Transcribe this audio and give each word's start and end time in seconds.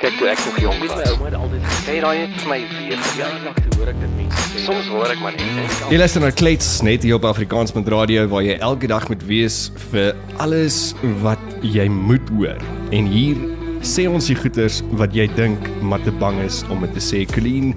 Kyk 0.00 0.14
toe 0.16 0.28
ek 0.32 0.38
nog 0.46 0.58
jonk 0.62 0.84
was. 0.88 0.92
My 0.96 1.08
ouma 1.12 1.26
het 1.28 1.34
altyd 1.36 1.64
gesê 1.68 1.94
daai 2.00 2.18
het 2.22 2.36
vir 2.40 2.48
my 2.48 2.56
weer 2.70 3.00
verjaardag 3.04 3.56
toe 3.60 3.74
hoor 3.76 3.88
ek 3.90 3.98
dit 4.00 4.12
mense. 4.16 4.60
Soms 4.64 4.86
hoor 4.88 5.10
ek 5.12 5.18
maar 5.20 5.34
net. 5.36 5.74
Jy 5.92 5.98
luister 6.00 6.22
na 6.24 6.30
Klets 6.32 6.70
net 6.86 7.04
hier 7.04 7.18
op 7.18 7.26
Afrikaans 7.28 7.74
met 7.76 7.90
radio 7.92 8.22
waar 8.32 8.46
jy 8.46 8.54
elke 8.64 8.88
dag 8.88 9.04
moet 9.12 9.26
wees 9.28 9.58
vir 9.90 10.16
alles 10.40 10.78
wat 11.20 11.42
jy 11.60 11.84
moet 11.92 12.32
hoor. 12.38 12.64
En 12.96 13.10
hier 13.12 13.42
sê 13.84 14.06
ons 14.08 14.30
die 14.30 14.38
goeters 14.40 14.78
wat 15.02 15.12
jy 15.12 15.26
dink 15.36 15.68
maar 15.84 16.00
te 16.08 16.16
bang 16.22 16.40
is 16.46 16.62
om 16.72 16.80
dit 16.86 16.96
te 16.96 17.04
sê. 17.04 17.20
Colleen, 17.34 17.74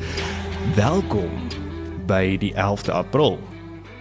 welkom 0.79 1.51
by 2.07 2.37
die 2.39 2.53
11de 2.55 2.95
April. 3.01 3.35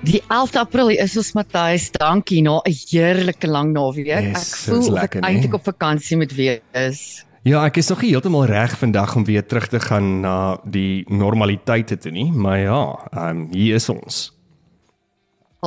Die 0.07 0.23
11de 0.29 0.62
April 0.62 0.95
is 0.95 1.18
ons 1.18 1.34
Matthys, 1.34 1.91
dankie 1.98 2.39
na 2.46 2.62
'n 2.62 2.70
heerlike 2.70 3.50
lang 3.50 3.75
naweek. 3.75 4.07
Yes, 4.14 4.30
ek 4.30 4.57
voel 4.70 5.02
ek 5.09 5.18
eintlik 5.27 5.59
op 5.59 5.66
vakansie 5.66 6.23
moet 6.23 6.30
wees. 6.39 7.27
Ja, 7.43 7.64
ek 7.66 7.80
is 7.80 7.88
nog 7.90 8.04
nie 8.04 8.12
heeltemal 8.12 8.45
reg 8.46 8.77
vandag 8.79 9.16
om 9.18 9.25
weer 9.27 9.43
terug 9.43 9.64
te 9.66 9.80
gaan 9.82 10.21
na 10.22 10.61
die 10.62 11.03
normaliteite 11.11 11.96
toe 11.99 12.12
nie, 12.14 12.29
maar 12.30 12.58
ja, 12.58 12.82
ehm 13.11 13.40
um, 13.40 13.49
hier 13.50 13.75
is 13.80 13.89
ons. 13.90 14.21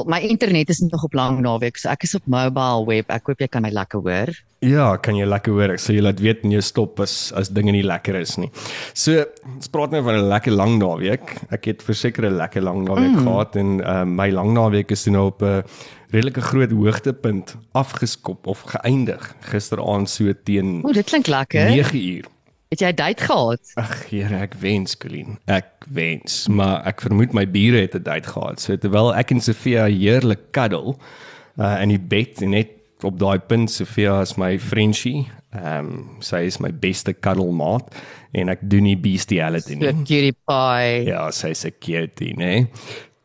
My 0.04 0.20
internet 0.20 0.70
is 0.70 0.80
nog 0.80 1.04
op 1.04 1.14
lang 1.14 1.40
naweek, 1.40 1.78
so 1.80 1.88
ek 1.88 2.04
is 2.04 2.16
op 2.18 2.26
mobile 2.28 2.84
web. 2.84 3.08
Ek 3.16 3.30
hoop 3.30 3.40
jy 3.40 3.48
kan 3.48 3.64
my 3.64 3.72
lekker 3.72 4.02
hoor. 4.04 4.32
Ja, 4.66 4.90
kan 5.00 5.16
jy 5.16 5.24
lekker 5.24 5.56
hoor. 5.56 5.72
Ek 5.72 5.80
sê 5.80 5.96
jy 5.96 6.04
laat 6.04 6.20
weet 6.20 6.44
en 6.44 6.52
jy 6.52 6.60
stop 6.68 7.00
as 7.00 7.32
as 7.40 7.48
dinge 7.56 7.72
nie 7.72 7.86
lekker 7.86 8.18
is 8.20 8.36
nie. 8.36 8.50
So, 8.92 9.24
ons 9.54 9.72
praat 9.72 9.96
nou 9.96 10.04
van 10.04 10.20
'n 10.20 10.28
lekker 10.28 10.52
lang 10.52 10.76
naweek. 10.84 11.38
Ek 11.48 11.72
het 11.72 11.80
verseker 11.80 12.28
'n 12.28 12.36
lekker 12.36 12.62
lang 12.62 12.84
naweek 12.84 13.16
mm. 13.16 13.24
gehad 13.24 13.56
en 13.56 13.80
uh, 13.80 14.04
my 14.04 14.30
lang 14.36 14.52
naweek 14.52 14.92
is 14.92 15.08
nou 15.08 15.32
op 15.32 15.42
'n 15.42 15.64
uh, 15.64 15.64
redelike 16.12 16.42
groot 16.42 16.72
hoogtepunt 16.72 17.56
afgeskop 17.72 18.48
of 18.48 18.68
geëindig 18.68 19.36
gisteraand 19.48 20.10
so 20.10 20.34
teen 20.44 20.84
O, 20.84 20.92
dit 20.92 21.06
klink 21.06 21.28
lekker. 21.28 21.72
9 21.72 21.96
uur. 21.96 22.35
Het 22.76 22.82
jy 22.84 22.92
'n 22.92 22.96
date 22.96 23.24
gehad? 23.24 23.72
Ag, 23.80 24.10
Here, 24.10 24.36
ek 24.36 24.54
wens, 24.60 24.98
Colleen. 24.98 25.38
Ek 25.48 25.88
wens, 25.88 26.48
maar 26.48 26.84
ek 26.84 27.02
vermoed 27.02 27.32
my 27.32 27.46
bure 27.48 27.80
het 27.80 27.96
'n 27.96 28.04
date 28.04 28.28
gehad. 28.28 28.60
So 28.60 28.76
terwyl 28.76 29.16
ek 29.16 29.32
en 29.32 29.40
Sofia 29.40 29.86
heerlik 29.86 30.52
cuddle 30.52 30.96
uh 31.58 31.82
in 31.82 31.90
die 31.90 32.00
bed 32.00 32.42
en 32.42 32.50
net 32.50 32.68
op 33.02 33.20
daai 33.20 33.40
punt 33.40 33.72
Sofia 33.72 34.22
is 34.22 34.36
my 34.36 34.60
friendshie. 34.60 35.28
Ehm 35.54 35.86
um, 35.86 36.10
sy 36.20 36.44
is 36.44 36.60
my 36.60 36.72
beste 36.74 37.14
cuddle 37.14 37.52
maat 37.52 37.96
en 38.34 38.50
ek 38.50 38.60
doen 38.62 38.84
nie 38.84 38.98
bestiality 38.98 39.76
nie. 39.76 39.88
So 39.88 40.04
cutie 40.04 40.36
pie. 40.46 41.06
Ja, 41.08 41.32
sy 41.32 41.48
is 41.56 41.66
'n 41.66 41.72
cutie, 41.80 42.36
né? 42.36 42.68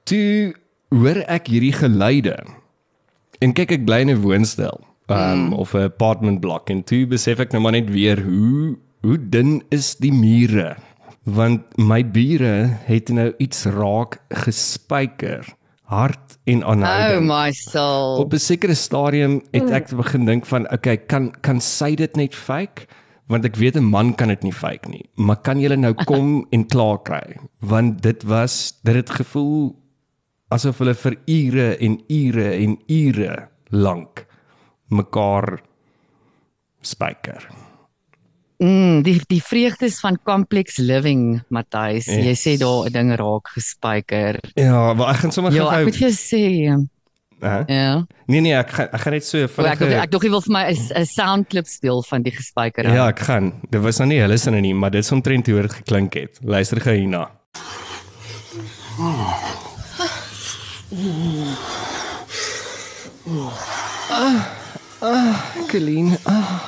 Toe 0.04 0.54
hoor 0.90 1.24
ek 1.26 1.48
hierdie 1.48 1.74
geluide 1.74 2.38
en 3.40 3.52
kyk 3.52 3.72
ek 3.72 3.84
bly 3.84 4.00
in 4.00 4.10
'n 4.10 4.22
woonstel 4.22 4.78
um, 5.08 5.16
mm. 5.16 5.52
of 5.52 5.74
'n 5.74 5.90
apartment 5.90 6.40
blok 6.40 6.70
en 6.70 6.84
toe 6.84 7.06
besef 7.06 7.40
ek 7.40 7.50
nou 7.50 7.62
maar 7.62 7.72
net 7.72 7.90
weer 7.90 8.22
hoe 8.22 8.78
hoe 9.02 9.16
dun 9.30 9.62
is 9.70 9.94
die 9.96 10.12
mure 10.12 10.76
want 11.24 11.76
my 11.78 12.00
bure 12.04 12.70
het 12.86 13.10
nou 13.12 13.30
iets 13.38 13.64
raak 13.70 14.18
gespyker 14.44 15.44
hard 15.90 16.38
en 16.46 16.62
aanhoudend. 16.64 17.20
Oh 17.20 17.26
my 17.26 17.52
soul. 17.52 18.18
Op 18.22 18.32
'n 18.32 18.38
sekere 18.38 18.74
stadium 18.74 19.42
het 19.50 19.70
ek 19.70 19.90
begin 19.90 20.24
dink 20.24 20.46
van 20.46 20.70
okay, 20.72 20.96
kan 20.96 21.30
kan 21.40 21.60
sy 21.60 21.94
dit 21.94 22.16
net 22.16 22.34
fake? 22.34 22.86
Want 23.26 23.44
ek 23.44 23.56
weet 23.56 23.76
'n 23.76 23.84
man 23.84 24.14
kan 24.14 24.28
dit 24.28 24.42
nie 24.42 24.52
fake 24.52 24.88
nie. 24.88 25.10
Maar 25.16 25.36
kan 25.36 25.60
jy 25.60 25.76
nou 25.76 25.94
kom 26.10 26.46
en 26.50 26.66
klaar 26.66 27.02
kry? 27.02 27.36
Want 27.58 28.02
dit 28.02 28.22
was 28.22 28.80
dit 28.82 28.94
het 28.94 29.10
gevoel 29.10 29.76
asof 30.48 30.78
hulle 30.78 30.94
vir 30.94 31.16
ure 31.26 31.76
en 31.78 32.00
ure 32.08 32.50
en 32.54 32.78
ure 32.88 33.48
lank 33.70 34.26
mekaar 34.88 35.60
spyker. 36.82 37.69
Mm, 38.60 39.00
die 39.06 39.16
die 39.24 39.40
vreugdes 39.40 40.00
van 40.02 40.18
complex 40.28 40.76
living, 40.76 41.40
Matthys. 41.48 42.10
Yes. 42.12 42.26
Jy 42.26 42.34
sê 42.36 42.52
daar 42.60 42.88
'n 42.90 42.92
ding 42.92 43.12
raak 43.16 43.48
gespyker. 43.56 44.36
Ja, 44.54 44.92
maar 44.92 45.14
ek 45.14 45.20
gaan 45.24 45.32
sommer 45.32 45.52
gou 45.52 45.64
Ja, 45.64 45.78
ek 45.78 45.84
moet 45.84 45.96
vir 45.96 46.08
jou 46.08 46.16
sê. 46.16 46.44
Uh, 47.42 47.64
ja. 47.66 48.04
Nee 48.26 48.40
nee, 48.40 48.52
ek 48.52 48.68
gaan 48.70 48.88
ek 48.92 49.00
gaan 49.00 49.12
net 49.12 49.24
so 49.24 49.46
vinnig. 49.48 49.80
Ek 49.80 50.02
ek 50.04 50.10
dog 50.10 50.22
jy 50.22 50.30
wil 50.30 50.42
vir 50.42 50.52
my 50.52 50.64
'n 50.68 51.06
sound 51.06 51.48
clip 51.48 51.66
speel 51.66 52.02
van 52.02 52.22
die 52.22 52.32
gespyker. 52.32 52.84
Ja, 52.84 53.08
ek 53.08 53.20
gaan. 53.20 53.52
Dit 53.70 53.80
was 53.80 53.98
nou 53.98 54.08
nie 54.08 54.20
hulle 54.20 54.36
sinne 54.36 54.60
nie, 54.60 54.74
maar 54.74 54.90
dit 54.90 55.04
is 55.04 55.12
omtrent 55.12 55.46
hoe 55.46 55.62
dit 55.62 55.72
geklink 55.72 56.14
het. 56.14 56.38
Luister 56.42 56.80
gou 56.80 56.92
hierna. 56.92 57.30
Oh. 63.26 63.52
Ah, 64.10 64.44
ah, 65.00 65.36
Colleen. 65.70 66.18
Ah. 66.24 66.59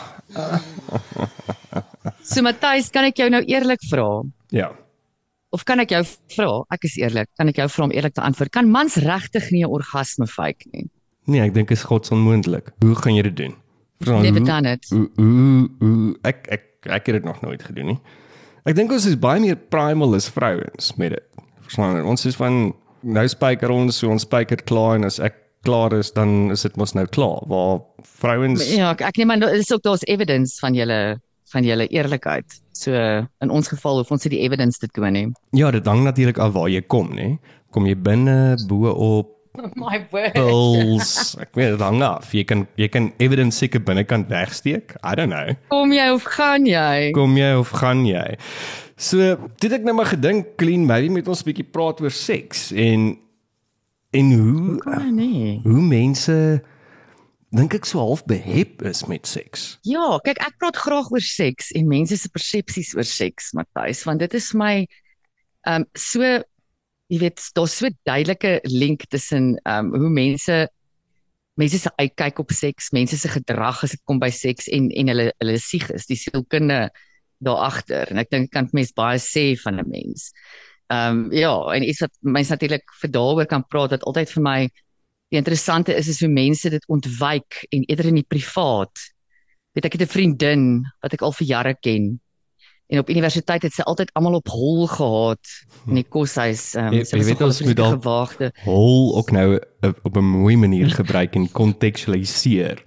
So 2.32 2.41
Matthys, 2.41 2.88
kan 2.88 3.04
ek 3.04 3.19
jou 3.20 3.26
nou 3.28 3.43
eerlik 3.44 3.82
vra? 3.91 4.06
Ja. 4.56 4.70
Of 5.53 5.66
kan 5.69 5.82
ek 5.82 5.91
jou 5.93 6.00
vra? 6.32 6.53
Ek 6.72 6.87
is 6.88 6.94
eerlik. 6.97 7.28
Kan 7.37 7.50
ek 7.53 7.59
jou 7.60 7.66
vra 7.75 7.84
om 7.84 7.93
eerlik 7.93 8.15
te 8.16 8.22
antwoord? 8.25 8.53
Kan 8.54 8.70
mans 8.72 8.97
regtig 9.04 9.50
nie 9.53 9.65
'n 9.66 9.69
orgasme 9.69 10.26
fake 10.26 10.65
nie? 10.72 10.88
Nee, 11.28 11.43
ek 11.44 11.53
dink 11.53 11.69
dit 11.69 11.76
is 11.76 11.84
godsonmoontlik. 11.84 12.72
Hoe 12.81 12.94
gaan 12.94 13.15
jy 13.15 13.22
dit 13.22 13.37
doen? 13.37 13.54
Never 14.00 14.41
done 14.41 14.66
it. 14.72 14.88
Ooh, 14.93 15.69
ooh, 15.82 16.15
ek 16.25 16.48
ek 16.48 16.62
ek 16.87 17.06
het 17.06 17.15
dit 17.20 17.25
nog 17.25 17.43
nooit 17.43 17.62
gedoen 17.62 17.87
nie. 17.87 18.00
Ek 18.64 18.75
dink 18.75 18.91
ons 18.91 19.06
is 19.06 19.19
baie 19.19 19.41
meer 19.41 19.56
primal 19.56 20.14
as 20.14 20.28
vrouens 20.28 20.97
met 20.97 21.10
dit. 21.10 21.25
Verstaan, 21.60 22.04
ons 22.04 22.26
is 22.26 22.37
van 22.37 22.72
nou 23.03 23.28
spyker 23.28 23.70
ons, 23.70 23.97
so 23.97 24.09
ons 24.09 24.22
spyker 24.22 24.56
klaar 24.56 24.97
en 24.97 25.04
as 25.04 25.20
ek 25.20 25.34
klaar 25.62 25.93
is, 25.93 26.10
dan 26.12 26.50
is 26.50 26.62
dit 26.62 26.76
mos 26.76 26.94
nou 26.94 27.06
klaar. 27.06 27.43
Waar 27.47 27.82
vrouens 28.03 28.64
Ja, 28.75 28.91
ek, 28.91 29.03
ek 29.03 29.16
neem 29.19 29.31
aan 29.31 29.41
dit 29.41 29.50
is 29.53 29.70
ook 29.72 29.82
daar's 29.82 30.06
evidence 30.06 30.59
van 30.60 30.75
julle 30.75 31.20
van 31.52 31.66
julle 31.66 31.86
eerlikheid. 31.92 32.58
So 32.72 32.92
in 32.92 33.52
ons 33.52 33.68
geval 33.68 34.00
hoef 34.00 34.10
ons 34.14 34.24
nie 34.26 34.36
die 34.36 34.42
evidence 34.46 34.80
te 34.80 34.88
toon 34.88 35.12
nie. 35.12 35.28
Ja, 35.56 35.70
dit 35.70 35.86
hang 35.86 36.04
natuurlik 36.06 36.40
af 36.42 36.54
waar 36.56 36.70
jy 36.72 36.82
kom, 36.82 37.12
nê. 37.16 37.36
Kom 37.72 37.86
jy 37.88 37.96
binne, 37.96 38.56
bo 38.68 38.92
op 38.92 39.38
My 39.76 40.00
word. 40.10 40.32
Bills. 40.32 41.34
Ek 41.40 41.52
weet 41.58 41.74
dit 41.74 41.82
hang 41.84 42.00
af. 42.04 42.30
Jy 42.32 42.44
kan 42.48 42.64
jy 42.80 42.88
kan 42.92 43.10
evidence 43.22 43.60
seker 43.60 43.82
binnekant 43.84 44.30
wegsteek. 44.32 44.96
I 45.04 45.14
don't 45.18 45.32
know. 45.32 45.52
Kom 45.72 45.92
jy 45.92 46.08
of 46.14 46.24
gaan 46.36 46.68
jy? 46.68 47.12
Kom 47.16 47.36
jy 47.36 47.52
of 47.60 47.74
gaan 47.82 48.06
jy? 48.08 48.24
So, 49.02 49.34
dit 49.60 49.72
ek 49.74 49.84
nou 49.84 49.96
maar 49.98 50.12
gedink, 50.12 50.54
clean, 50.60 50.86
maybe 50.86 51.10
met 51.12 51.28
ons 51.28 51.42
'n 51.42 51.48
bietjie 51.50 51.69
praat 51.69 52.00
oor 52.00 52.12
seks 52.12 52.70
en 52.72 53.19
en 54.12 54.32
hoe 54.32 55.10
nee. 55.10 55.60
hoe 55.64 55.80
mense 55.80 56.62
dink 57.52 57.74
ek 57.76 57.86
so 57.88 58.00
half 58.00 58.24
behep 58.28 58.82
is 58.88 59.04
met 59.10 59.28
seks. 59.28 59.76
Ja, 59.84 60.16
kyk 60.24 60.40
ek 60.40 60.56
praat 60.60 60.78
graag 60.80 61.10
oor 61.12 61.24
seks 61.24 61.70
en 61.76 61.90
mense 61.90 62.16
se 62.16 62.30
persepsies 62.32 62.94
oor 62.96 63.08
seks, 63.08 63.52
Matthys, 63.56 64.04
want 64.08 64.24
dit 64.24 64.38
is 64.38 64.52
my 64.56 64.86
ehm 65.68 65.84
um, 65.84 65.86
so 65.94 66.24
jy 67.12 67.18
weet 67.20 67.42
daar's 67.54 67.74
so 67.76 67.90
duidelike 68.08 68.56
link 68.72 69.04
tussen 69.12 69.54
ehm 69.62 69.92
um, 69.92 70.00
hoe 70.00 70.10
mense 70.10 70.56
mense 71.60 71.78
se 71.78 71.90
uitkyk 72.00 72.40
op 72.40 72.52
seks, 72.56 72.90
mense 72.96 73.18
se 73.20 73.28
gedrag 73.28 73.82
as 73.84 73.92
dit 73.92 74.02
kom 74.08 74.20
by 74.22 74.30
seks 74.32 74.70
en 74.72 74.88
en 74.90 75.12
hulle 75.12 75.28
hulle 75.36 75.58
sieg 75.60 75.90
is, 75.92 76.08
die 76.08 76.16
sielkunde 76.16 76.86
daar 77.44 77.64
agter 77.69 78.08
en 78.10 78.22
ek 78.22 78.30
dink 78.32 78.52
kan 78.54 78.70
mens 78.72 78.94
baie 78.96 79.20
sê 79.20 79.52
van 79.60 79.80
'n 79.82 79.90
mens. 79.90 80.30
Ehm 80.88 81.28
um, 81.28 81.32
ja, 81.36 81.52
en 81.76 81.84
iets 81.88 82.00
wat 82.00 82.16
mens 82.20 82.48
natuurlik 82.48 82.88
vir 83.00 83.10
daaroor 83.10 83.46
kan 83.46 83.66
praat 83.69 83.92
wat 83.96 84.08
altyd 84.08 84.32
vir 84.32 84.42
my 84.42 84.58
Die 85.32 85.41
interessante 85.41 85.94
is 85.97 86.10
is 86.12 86.20
hoe 86.20 86.28
mense 86.28 86.69
dit 86.69 86.82
ontwyk 86.93 87.62
en 87.72 87.87
eerder 87.88 88.10
in 88.10 88.19
die 88.20 88.28
privaat. 88.28 89.00
Weet 89.72 89.88
ek 89.88 89.94
het 89.97 90.03
'n 90.04 90.12
vriendin 90.12 90.65
wat 91.00 91.15
ek 91.16 91.22
al 91.25 91.32
vir 91.32 91.47
jare 91.47 91.75
ken. 91.81 92.20
En 92.93 92.98
op 92.98 93.09
universiteit 93.09 93.62
het 93.62 93.72
sy 93.72 93.82
altyd 93.88 94.12
almal 94.12 94.34
op 94.34 94.48
hol 94.53 94.87
gehad 94.87 95.41
in 95.88 95.94
die 95.94 96.04
koshuis. 96.04 96.75
Um, 96.76 96.93
jy, 96.93 97.06
jy 97.09 97.25
weet 97.25 97.41
ons 97.41 97.62
moet 97.65 97.76
dan 97.76 97.97
hol 98.65 99.16
ook 99.16 99.31
nou 99.32 99.59
op 99.81 100.16
'n 100.16 100.25
mooi 100.25 100.56
manier 100.56 100.91
gebruik 100.91 101.34
en 101.34 101.49
kontekstualiseer. 101.49 102.84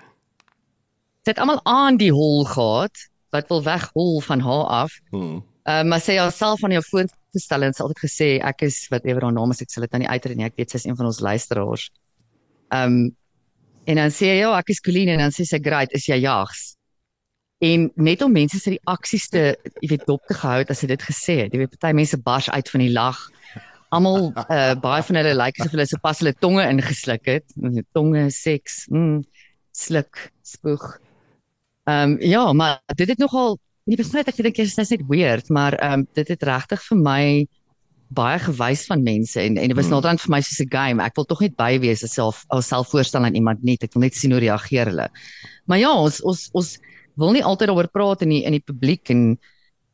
Sy 1.25 1.33
het 1.33 1.41
almal 1.41 1.61
aan 1.65 1.97
die 1.97 2.13
hol 2.13 2.45
gehad 2.45 2.93
wat 3.33 3.49
wil 3.49 3.63
weghol 3.63 4.21
van 4.21 4.39
haar 4.39 4.65
af. 4.85 4.91
Hmm. 5.09 5.41
Uh, 5.65 5.81
maar 5.81 5.99
sy 5.99 6.17
haarself 6.17 6.59
van 6.59 6.71
jou 6.71 6.83
voorgestel 6.83 7.61
en 7.65 7.73
sy 7.73 7.81
het 7.81 7.89
altyd 7.89 8.05
gesê 8.05 8.27
ek 8.37 8.61
is 8.61 8.87
whatever 8.87 9.23
haar 9.23 9.33
naam 9.33 9.49
is 9.49 9.61
ek 9.61 9.69
sal 9.73 9.81
dit 9.81 9.91
nou 9.91 10.01
nie 10.05 10.13
uitred 10.13 10.37
nie 10.37 10.45
ek 10.45 10.57
weet 10.61 10.69
sy 10.69 10.77
is 10.77 10.85
een 10.85 10.95
van 10.95 11.05
ons 11.05 11.19
luisteraars. 11.19 11.89
Um, 12.73 13.15
en 13.85 14.01
dan 14.01 14.13
sê 14.13 14.31
hy 14.31 14.39
ja, 14.41 14.53
ek 14.57 14.71
is 14.73 14.81
Colleen 14.81 15.11
en 15.13 15.21
dan 15.21 15.33
sê 15.35 15.45
sy 15.45 15.59
great, 15.61 15.93
is 15.93 16.07
jy 16.09 16.17
jags? 16.23 16.71
En 17.63 17.87
net 17.95 18.21
om 18.25 18.33
mense 18.33 18.59
se 18.59 18.73
reaksies 18.73 19.29
te, 19.31 19.43
jy 19.81 19.93
weet, 19.93 20.05
dop 20.09 20.23
te 20.27 20.35
gehou 20.37 20.57
het 20.59 20.71
as 20.73 20.83
hy 20.83 20.89
dit 20.91 21.05
gesê 21.07 21.37
het. 21.43 21.53
Jy 21.53 21.61
weet 21.63 21.77
party 21.77 21.93
mense 21.95 22.19
bars 22.25 22.49
uit 22.51 22.71
van 22.73 22.83
die 22.83 22.91
lag. 22.93 23.21
Almal 23.95 24.31
uh 24.43 24.73
baie 24.81 25.05
van 25.07 25.19
hulle 25.21 25.35
lyk 25.37 25.53
like, 25.55 25.61
asof 25.63 25.75
hulle 25.77 25.87
so 25.87 26.01
pas 26.03 26.19
hulle 26.19 26.33
tonge 26.43 26.65
ingesluk 26.67 27.29
het. 27.31 27.45
Tonge 27.95 28.25
seks, 28.35 28.83
mm, 28.91 29.21
sluk, 29.75 30.27
spoeg. 30.43 30.87
Ehm 31.85 32.15
um, 32.15 32.17
ja, 32.25 32.43
maar 32.53 32.81
dit 32.97 33.13
het 33.13 33.21
nogal 33.21 33.59
nie 33.85 33.97
besluit 33.97 34.27
ek 34.27 34.41
dink 34.41 34.59
is 34.63 34.75
net 34.79 35.05
weird, 35.07 35.49
maar 35.53 35.77
ehm 35.77 36.01
um, 36.01 36.07
dit 36.17 36.33
het 36.33 36.43
regtig 36.43 36.81
vir 36.89 36.97
my 36.97 37.23
baie 38.13 38.39
gewys 38.39 38.85
van 38.89 39.03
mense 39.03 39.39
en 39.41 39.57
en 39.57 39.67
dit 39.67 39.75
was 39.75 39.85
hmm. 39.85 39.95
nou 39.97 40.01
dan 40.01 40.19
vir 40.21 40.31
my 40.31 40.41
soos 40.41 40.61
'n 40.61 40.69
game. 40.69 41.03
Ek 41.03 41.15
wil 41.15 41.25
tog 41.25 41.41
net 41.41 41.55
by 41.57 41.79
wees 41.79 42.05
self 42.11 42.45
alself 42.49 42.89
voorstel 42.89 43.25
aan 43.25 43.35
iemand 43.35 43.63
net. 43.63 43.83
Ek 43.83 43.93
wil 43.93 44.01
net 44.01 44.15
sien 44.15 44.31
hoe 44.31 44.39
reageer 44.39 44.85
hulle. 44.85 45.09
Maar 45.65 45.79
ja, 45.79 45.91
ons 45.93 46.21
ons 46.21 46.49
ons 46.53 46.77
wil 47.15 47.31
nie 47.31 47.43
altyd 47.43 47.69
daaroor 47.69 47.89
praat 47.89 48.21
in 48.21 48.29
die 48.29 48.43
in 48.45 48.51
die 48.51 48.63
publiek 48.63 49.09
en 49.09 49.37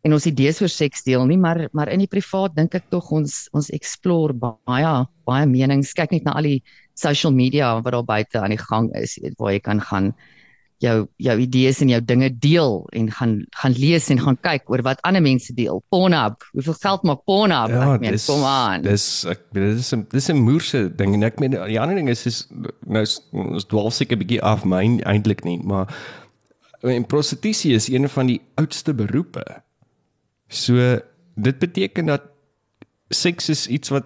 en 0.04 0.14
ons 0.14 0.26
idees 0.26 0.62
oor 0.62 0.70
seks 0.70 1.04
deel 1.06 1.26
nie, 1.30 1.38
maar 1.38 1.70
maar 1.74 1.90
in 1.90 2.00
die 2.00 2.10
privaat 2.10 2.56
dink 2.56 2.76
ek 2.76 2.90
tog 2.90 3.12
ons 3.12 3.48
ons 3.54 3.70
explore 3.70 4.34
baie 4.34 5.06
baie 5.26 5.46
menings. 5.46 5.94
Kyk 5.94 6.12
net 6.12 6.26
na 6.26 6.34
al 6.34 6.44
die 6.44 6.64
social 6.98 7.32
media 7.32 7.80
wat 7.82 7.94
daar 7.94 8.06
buite 8.06 8.42
aan 8.42 8.56
die 8.56 8.62
gang 8.62 8.90
is, 8.98 9.18
weet 9.22 9.38
waar 9.38 9.54
jy 9.54 9.60
kan 9.60 9.80
gaan 9.80 10.14
jou 10.82 10.96
jou 11.22 11.36
idees 11.44 11.82
en 11.84 11.90
jou 11.94 12.00
dinge 12.02 12.30
deel 12.42 12.88
en 12.98 13.10
gaan 13.14 13.34
gaan 13.62 13.76
lees 13.78 14.10
en 14.10 14.20
gaan 14.20 14.38
kyk 14.42 14.70
oor 14.74 14.82
wat 14.86 15.02
ander 15.08 15.22
mense 15.22 15.54
deel. 15.54 15.84
Pornhub, 15.94 16.42
hoeveel 16.56 16.78
geld 16.82 17.04
maak 17.10 17.22
Pornhub? 17.30 17.70
Ja, 17.70 17.94
ek 17.96 18.02
meen, 18.02 18.16
dis 18.18 18.26
kom 18.26 18.44
aan. 18.48 18.82
dis 18.86 19.06
ek 19.30 19.44
dis 19.54 19.94
'n 19.94 20.06
dis 20.10 20.30
'n 20.30 20.42
moerse 20.42 20.90
ding 20.96 21.14
en 21.14 21.24
ek 21.24 21.40
meen 21.40 21.52
die 21.52 21.80
ander 21.80 21.96
ding 21.96 22.10
is 22.10 22.26
is 22.26 22.48
nou 22.88 23.02
is- 23.04 23.22
ons 23.32 23.66
dwaal 23.66 23.92
seker 23.92 24.18
'n 24.18 24.20
bietjie 24.26 24.42
af 24.42 24.66
myn 24.66 25.00
eintlik 25.06 25.44
nie, 25.46 25.60
maar 25.64 25.88
en 26.84 27.06
prostitusie 27.06 27.74
is 27.76 27.88
een 27.90 28.10
van 28.10 28.26
die 28.28 28.42
oudste 28.58 28.94
beroepe. 28.94 29.46
So 30.50 31.00
dit 31.38 31.60
beteken 31.60 32.06
dat 32.06 32.22
seks 33.10 33.50
is 33.50 33.68
iets 33.68 33.90
wat 33.90 34.06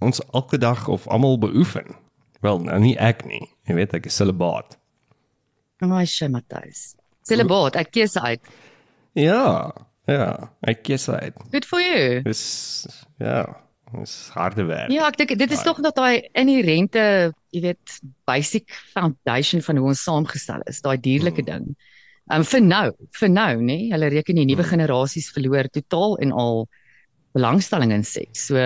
ons 0.00 0.20
elke 0.32 0.58
dag 0.58 0.88
of 0.88 1.06
almal 1.06 1.38
beoefen. 1.38 1.94
Wel, 2.40 2.58
nou 2.58 2.80
nie 2.80 2.96
ek 2.98 3.24
nie. 3.24 3.48
Jy 3.68 3.74
weet 3.74 3.94
ek 3.94 4.06
is 4.06 4.16
celibaat. 4.16 4.76
Ai, 5.82 6.04
sy 6.06 6.28
Matthys. 6.30 6.92
Celibaat, 7.26 7.74
ek 7.80 7.90
kies 7.94 8.14
uit. 8.18 8.50
Ja, 9.18 9.70
ja, 10.06 10.28
ek 10.70 10.84
kies 10.86 11.08
uit. 11.10 11.34
Good 11.50 11.66
for 11.66 11.82
you. 11.82 12.20
Dis 12.26 12.42
ja, 13.22 13.42
dis 13.96 14.14
harde 14.36 14.66
werk. 14.68 14.92
Ja, 14.94 15.08
ek 15.10 15.18
dink 15.18 15.34
dit 15.40 15.54
is 15.54 15.64
tog 15.66 15.80
nog 15.82 15.96
daai 15.96 16.28
inherente, 16.38 17.32
jy 17.54 17.64
weet, 17.66 17.96
basic 18.30 18.70
foundation 18.94 19.62
van 19.66 19.80
hoe 19.80 19.90
ons 19.90 20.04
saamgestel 20.06 20.62
is, 20.70 20.80
daai 20.86 20.96
dierlike 21.02 21.42
ding. 21.46 21.72
Um 22.32 22.46
vir 22.46 22.62
nou, 22.62 22.86
vir 23.18 23.32
nou, 23.32 23.52
nê? 23.66 23.78
Hulle 23.90 24.12
reken 24.14 24.38
die 24.38 24.46
nuwe 24.52 24.66
generasies 24.68 25.32
verloor 25.34 25.66
totaal 25.74 26.14
en 26.22 26.34
al 26.44 26.62
belangstelling 27.34 27.90
in 27.94 28.06
seks. 28.06 28.46
So 28.52 28.62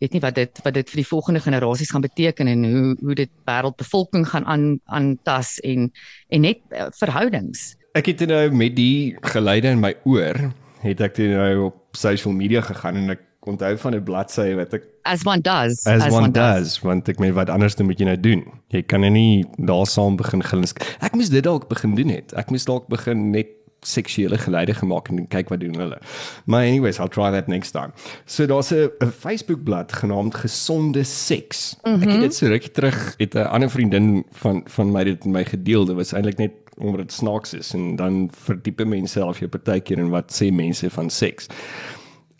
weet 0.00 0.16
nie 0.16 0.22
wat 0.24 0.34
dit 0.38 0.62
wat 0.64 0.74
dit 0.74 0.90
vir 0.92 1.02
die 1.02 1.08
volgende 1.08 1.42
generasies 1.44 1.92
gaan 1.92 2.04
beteken 2.04 2.48
en 2.48 2.64
hoe 2.64 2.96
hoe 3.00 3.14
dit 3.14 3.32
wêreldbevolking 3.48 4.26
gaan 4.28 4.46
aan 4.46 4.66
aantas 4.84 5.58
en 5.60 5.90
en 6.28 6.46
net 6.48 6.60
uh, 6.72 6.88
verhoudings. 6.96 7.74
Ek 7.98 8.06
het 8.12 8.22
nou 8.30 8.44
met 8.54 8.76
die 8.76 9.16
geleide 9.34 9.74
in 9.74 9.82
my 9.82 9.94
oor, 10.08 10.38
het 10.84 11.00
ek 11.04 11.18
nou 11.18 11.66
op 11.70 11.98
social 11.98 12.34
media 12.34 12.62
gegaan 12.64 13.02
en 13.02 13.16
ek 13.16 13.26
onthou 13.40 13.76
van 13.76 13.94
'n 13.96 14.04
bladsy 14.04 14.54
wat 14.54 14.74
ek 14.74 14.88
As 15.02 15.24
one 15.24 15.40
does. 15.40 15.86
as, 15.86 16.02
as 16.02 16.12
one 16.12 16.30
does, 16.30 16.78
want 16.84 17.08
ek 17.08 17.18
meen 17.18 17.32
wat 17.32 17.48
anders 17.48 17.76
moet 17.76 17.98
jy 17.98 18.04
nou 18.04 18.20
doen? 18.20 18.44
Jy 18.68 18.82
kan 18.82 19.00
nou 19.00 19.10
nie 19.10 19.44
daar 19.56 19.86
saam 19.86 20.16
begin 20.16 20.42
gillens. 20.42 20.74
Ek 21.00 21.16
moes 21.16 21.30
dit 21.32 21.44
dalk 21.44 21.68
begin 21.68 21.94
doen 21.94 22.08
het. 22.08 22.34
Ek 22.36 22.50
moes 22.50 22.64
dalk 22.64 22.88
begin 22.88 23.30
net 23.30 23.48
seksuele 23.80 24.38
geleide 24.38 24.74
gemaak 24.74 25.08
en 25.08 25.28
kyk 25.28 25.48
wat 25.48 25.60
doen 25.60 25.76
hulle. 25.78 25.98
Maar 26.44 26.66
anyways, 26.66 26.98
I'll 26.98 27.08
try 27.08 27.30
that 27.30 27.48
next 27.48 27.70
time. 27.72 27.92
So 28.26 28.46
daar's 28.46 28.72
'n 28.72 29.10
Facebook 29.18 29.64
bladsy 29.64 29.96
genaamd 29.96 30.34
Gesonde 30.34 31.04
Seks. 31.04 31.76
Mm 31.82 31.92
-hmm. 31.92 32.02
Ek 32.02 32.08
het 32.08 32.20
dit 32.20 32.34
so 32.34 32.46
rukkie 32.46 32.70
terug 32.70 33.14
het 33.16 33.34
'n 33.34 33.48
ander 33.48 33.70
vriendin 33.70 34.24
van 34.30 34.62
van 34.66 34.92
my 34.92 35.04
dit 35.04 35.24
met 35.24 35.32
my 35.32 35.44
gedeel. 35.44 35.84
Dit 35.84 35.96
was 35.96 36.12
eintlik 36.12 36.36
net 36.36 36.52
omdat 36.76 37.00
dit 37.00 37.12
snaaks 37.12 37.54
is 37.54 37.74
en 37.74 37.96
dan 37.96 38.30
verdiepe 38.32 38.84
mense 38.84 39.12
self 39.12 39.38
jou 39.38 39.50
partykeer 39.50 39.98
in 39.98 40.10
wat 40.10 40.32
sê 40.32 40.50
mense 40.52 40.90
van 40.90 41.10
seks. 41.10 41.46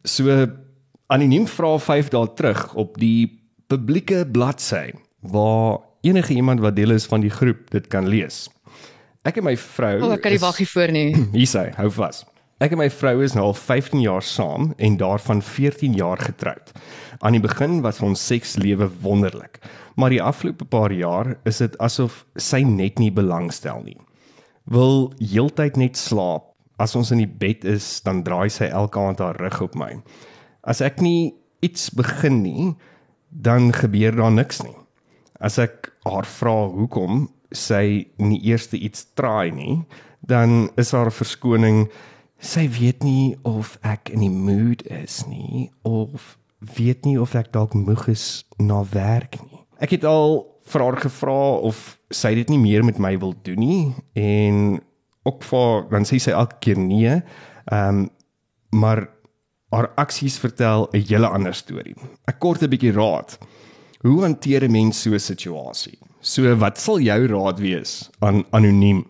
So 0.03 0.47
anoniem 1.07 1.47
vra 1.47 1.79
5 1.79 2.09
dae 2.09 2.33
terug 2.35 2.75
op 2.75 2.99
die 2.99 3.41
publieke 3.67 4.27
bladsy 4.33 4.91
waar 5.21 5.79
enige 6.01 6.35
iemand 6.35 6.61
wat 6.61 6.77
deel 6.77 6.91
is 6.91 7.07
van 7.07 7.21
die 7.21 7.31
groep 7.31 7.71
dit 7.71 7.87
kan 7.87 8.09
lees. 8.09 8.49
Ek 9.27 9.37
en 9.37 9.45
my 9.45 9.57
vrou 9.61 9.97
O, 9.99 10.07
oh, 10.09 10.15
ek 10.17 10.23
kan 10.25 10.33
nie 10.33 10.41
wag 10.41 10.59
hiervoor 10.63 10.93
nie. 10.97 11.09
Hier 11.35 11.49
sê, 11.49 11.67
hou 11.77 11.91
vas. 11.93 12.23
Ek 12.61 12.73
en 12.73 12.81
my 12.81 12.89
vrou 12.93 13.21
is 13.25 13.35
nou 13.37 13.47
al 13.51 13.57
15 13.57 14.01
jaar 14.05 14.25
saam 14.25 14.71
en 14.81 14.97
daarvan 15.01 15.41
14 15.45 15.97
jaar 15.97 16.21
getroud. 16.21 16.73
Aan 17.21 17.37
die 17.37 17.43
begin 17.45 17.81
was 17.85 18.01
ons 18.05 18.21
sekslewe 18.21 18.89
wonderlik, 19.05 19.61
maar 19.97 20.13
die 20.13 20.23
afgelope 20.25 20.65
paar 20.69 20.93
jaar 20.93 21.35
is 21.49 21.61
dit 21.61 21.77
asof 21.85 22.23
sy 22.41 22.63
net 22.65 23.01
nie 23.01 23.11
belangstel 23.13 23.85
nie. 23.85 23.99
Wil 24.69 25.11
heeltyd 25.21 25.77
net 25.81 26.01
slaap. 26.01 26.47
As 26.81 26.97
ons 26.97 27.11
in 27.13 27.21
die 27.21 27.29
bed 27.29 27.67
is, 27.69 27.99
dan 28.01 28.23
draai 28.25 28.49
sy 28.49 28.71
elke 28.73 28.97
aand 29.01 29.21
haar 29.21 29.37
rug 29.37 29.59
op 29.67 29.75
my. 29.77 29.91
As 30.65 30.81
ek 30.81 31.03
nie 31.05 31.35
iets 31.61 31.91
begin 31.93 32.41
nie, 32.41 32.71
dan 33.29 33.69
gebeur 33.77 34.17
daar 34.17 34.33
niks 34.33 34.63
nie. 34.65 34.77
As 35.37 35.59
ek 35.61 35.91
haar 36.09 36.25
vra 36.25 36.57
hoekom 36.73 37.27
sy 37.53 38.07
nie 38.19 38.41
eers 38.47 38.73
iets 38.73 39.07
traai 39.15 39.51
nie, 39.51 39.85
dan 40.21 40.71
is 40.77 40.93
haar 40.93 41.11
verskoning 41.11 41.89
sy 42.41 42.69
weet 42.73 43.05
nie 43.05 43.37
of 43.45 43.77
ek 43.85 44.11
in 44.15 44.25
die 44.25 44.33
mood 44.33 44.83
is 44.89 45.21
nie 45.29 45.69
of 45.85 46.39
weet 46.77 47.05
nie 47.05 47.19
of 47.21 47.35
ek 47.37 47.53
dalk 47.53 47.77
moeg 47.77 48.09
is 48.13 48.45
na 48.59 48.81
werk 48.93 49.37
nie. 49.45 49.61
Ek 49.81 49.93
het 49.97 50.05
al 50.09 50.45
vir 50.71 50.85
haar 50.85 50.99
gevra 51.01 51.41
of 51.69 51.99
sy 52.13 52.35
dit 52.37 52.51
nie 52.53 52.61
meer 52.61 52.85
met 52.85 53.01
my 53.01 53.15
wil 53.21 53.35
doen 53.45 53.61
nie 53.61 53.83
en 54.19 54.81
ook 55.29 55.45
vir 55.45 55.87
dan 55.93 56.09
sê 56.09 56.21
sy 56.21 56.33
elke 56.37 56.61
keer 56.65 56.81
nee. 56.81 57.21
Ehm 57.71 58.07
um, 58.07 58.09
maar 58.71 59.09
haar 59.75 59.89
aksies 59.99 60.39
vertel 60.39 60.87
'n 60.93 61.03
hele 61.09 61.27
ander 61.27 61.55
storie. 61.55 61.97
Ek 62.27 62.39
kort 62.39 62.63
'n 62.63 62.71
bietjie 62.71 62.93
raad. 62.95 63.39
Hoe 64.03 64.23
hanteer 64.23 64.65
'n 64.65 64.71
mens 64.71 65.03
so 65.03 65.11
'n 65.11 65.19
situasie? 65.19 65.99
So 66.21 66.53
wat 66.61 66.77
sal 66.81 67.01
jou 67.01 67.19
raad 67.33 67.61
wees 67.65 68.11
aan 68.21 68.45
anoniem 68.53 69.07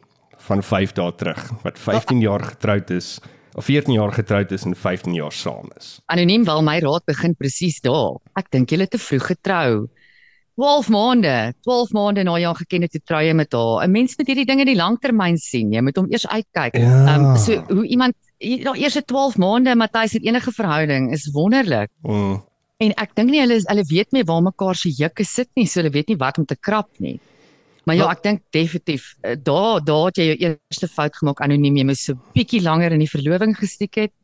van 0.47 0.63
5 0.63 0.95
dae 0.95 1.13
terug 1.19 1.41
wat 1.65 1.79
15 1.79 2.21
jaar 2.27 2.43
getroud 2.53 2.91
is 2.95 3.19
of 3.59 3.67
14 3.67 3.97
jaar 3.97 4.13
getroud 4.15 4.53
is 4.55 4.65
en 4.65 4.77
15 4.79 5.15
jaar 5.19 5.35
saam 5.35 5.73
is? 5.77 5.99
Anoniem 6.07 6.45
wil 6.47 6.63
my 6.63 6.79
raad 6.79 7.05
begin 7.11 7.35
presies 7.35 7.81
daar. 7.83 8.21
Ek 8.39 8.47
dink 8.55 8.71
julle 8.71 8.87
te 8.87 8.99
vroeg 8.99 9.27
getrou. 9.33 9.89
12 10.61 10.91
maande, 10.93 11.35
12 11.67 11.93
maande 11.97 12.23
na 12.29 12.37
jou 12.39 12.53
geken 12.61 12.87
het, 12.87 12.93
toe 12.95 13.03
trou 13.03 13.23
jy 13.25 13.35
met 13.35 13.53
haar. 13.57 13.87
'n 13.87 13.91
Mens 13.91 14.15
moet 14.19 14.31
hierdie 14.31 14.47
dinge 14.47 14.63
in 14.63 14.71
die 14.71 14.79
langtermyn 14.79 15.39
sien. 15.39 15.73
Jy 15.73 15.83
moet 15.83 15.97
hom 15.97 16.07
eers 16.11 16.27
uitkyk. 16.29 16.77
Ja. 16.77 17.17
Um, 17.17 17.37
so 17.37 17.59
hoe 17.73 17.87
iemand 17.87 18.15
daar 18.39 18.77
eerste 18.77 19.03
12 19.05 19.37
maande 19.37 19.75
Matthys 19.75 20.13
het 20.13 20.25
enige 20.25 20.53
verhouding 20.53 21.11
is 21.13 21.31
wonderlik. 21.33 21.91
Mm, 22.03 22.43
En 22.81 22.95
ek 22.97 23.13
dink 23.19 23.29
nie 23.31 23.43
hulle 23.43 23.59
is 23.61 23.67
hulle 23.69 23.85
weet 23.91 24.15
nie 24.17 24.25
waar 24.29 24.41
mekaar 24.45 24.79
se 24.79 24.89
jukke 24.89 25.25
sit 25.29 25.51
nie, 25.59 25.67
so 25.69 25.83
hulle 25.83 25.93
weet 25.93 26.09
nie 26.09 26.21
wat 26.21 26.39
om 26.41 26.47
te 26.49 26.57
krap 26.57 26.89
nie. 26.99 27.19
Maar 27.89 27.97
ja, 27.97 28.09
ek 28.13 28.23
dink 28.25 28.43
definitief 28.55 29.15
eh, 29.23 29.37
daar 29.37 29.81
daar 29.85 30.09
het 30.09 30.21
jy 30.21 30.31
jou 30.31 30.39
eerste 30.49 30.89
fout 30.89 31.17
gemaak 31.17 31.41
anoniem. 31.45 31.81
Jy 31.81 31.87
moes 31.89 32.05
so 32.09 32.17
bietjie 32.37 32.63
langer 32.65 32.97
in 32.97 33.05
die 33.05 33.11
verloving 33.11 33.57
gestiek 33.59 33.99
het 34.05 34.15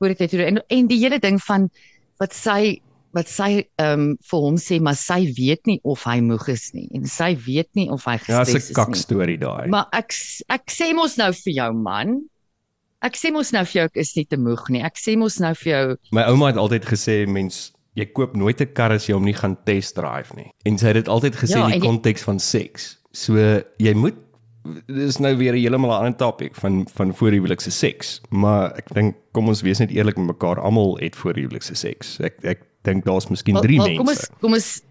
voordat 0.00 0.24
jy 0.24 0.28
toe 0.32 0.48
en 0.48 0.60
en 0.72 0.90
die 0.90 1.00
hele 1.00 1.20
ding 1.22 1.38
van 1.46 1.68
wat 2.22 2.34
sy 2.36 2.80
wat 3.14 3.30
sy 3.30 3.50
ehm 3.78 3.92
um, 3.92 4.06
vir 4.30 4.44
hom 4.46 4.56
sê 4.58 4.80
maar 4.82 4.96
sy 4.98 5.20
weet 5.36 5.68
nie 5.70 5.78
of 5.86 6.02
hy 6.08 6.18
moeg 6.24 6.48
is 6.50 6.66
nie 6.74 6.88
en 6.98 7.06
sy 7.06 7.30
weet 7.46 7.70
nie 7.78 7.86
of 7.94 8.06
hy 8.10 8.16
ja, 8.18 8.24
gestres 8.26 8.54
dis 8.54 8.70
'n 8.70 8.74
is 8.74 8.78
kak 8.78 8.94
nie. 8.94 9.02
storie 9.02 9.38
daai. 9.38 9.68
Maar 9.70 9.86
ek 9.92 10.16
ek 10.50 10.66
sê 10.70 10.92
mos 10.94 11.16
nou 11.20 11.30
vir 11.32 11.54
jou 11.60 11.70
man. 11.72 12.24
Ek 13.04 13.16
sê 13.20 13.30
mos 13.30 13.52
nou 13.52 13.64
vir 13.64 13.78
jou 13.80 13.86
ek 13.92 13.96
is 14.02 14.16
nie 14.16 14.24
te 14.24 14.36
moeg 14.36 14.68
nie. 14.70 14.82
Ek 14.82 14.98
sê 14.98 15.16
mos 15.16 15.38
nou 15.38 15.54
vir 15.54 15.70
jou 15.72 15.96
My 16.12 16.26
ouma 16.32 16.50
het 16.50 16.58
altyd 16.58 16.84
gesê 16.90 17.22
mens 17.28 17.73
jy 17.96 18.06
koop 18.12 18.34
nooit 18.36 18.60
'n 18.60 18.72
kar 18.72 18.92
as 18.92 19.06
jy 19.08 19.14
hom 19.14 19.24
nie 19.24 19.34
gaan 19.34 19.56
test 19.64 19.94
drive 19.94 20.34
nie. 20.36 20.50
En 20.66 20.78
sy 20.78 20.86
het 20.86 20.94
dit 20.94 21.08
altyd 21.08 21.34
gesê 21.36 21.56
Ja, 21.58 21.66
in 21.66 21.80
die 21.80 21.88
konteks 21.88 22.22
van 22.22 22.38
seks. 22.38 22.98
So 23.12 23.34
jy 23.78 23.94
moet 23.94 24.14
dis 24.86 25.18
nou 25.20 25.36
weer 25.36 25.52
'n 25.54 25.58
heeltemal 25.60 25.90
'n 25.90 26.04
ander 26.04 26.16
topik 26.16 26.54
van 26.56 26.86
van 26.88 27.12
voorhuwelikse 27.14 27.70
seks, 27.70 28.20
maar 28.30 28.72
ek 28.76 28.94
dink 28.94 29.14
kom 29.32 29.48
ons 29.48 29.62
wees 29.62 29.78
net 29.78 29.90
eerlik 29.90 30.16
met 30.16 30.26
mekaar, 30.26 30.58
almal 30.60 30.96
het 30.98 31.14
voorhuwelikse 31.16 31.74
seks. 31.74 32.18
Ek 32.20 32.34
ek 32.44 32.60
dink 32.82 33.04
daar's 33.04 33.28
miskien 33.28 33.56
3 33.60 33.78
Wel, 33.78 33.86
mense. 33.86 33.98
Kom 33.98 34.08
ons 34.08 34.30
kom 34.40 34.52
ons 34.52 34.82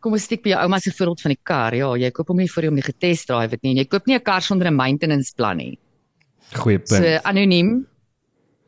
kom 0.00 0.12
ons 0.12 0.22
stiek 0.22 0.42
by 0.42 0.50
jou 0.50 0.60
ouma 0.62 0.78
se 0.78 0.90
voorbeeld 0.92 1.20
van 1.20 1.30
die 1.30 1.40
kar. 1.42 1.74
Ja, 1.74 1.94
jy 1.96 2.10
koop 2.10 2.28
hom 2.28 2.36
nie 2.36 2.48
vir 2.48 2.64
hom 2.64 2.74
nie 2.74 2.82
getest 2.82 3.26
drive 3.26 3.50
het 3.50 3.62
nie. 3.62 3.70
en 3.72 3.76
Jy 3.78 3.84
koop 3.86 4.06
nie 4.06 4.14
'n 4.16 4.20
kar 4.22 4.40
sonder 4.42 4.66
'n 4.68 4.76
maintenance 4.76 5.32
plan 5.36 5.56
nie. 5.56 5.78
Goeie 6.54 6.80
So 6.84 6.96
punt. 7.00 7.24
anoniem. 7.24 7.86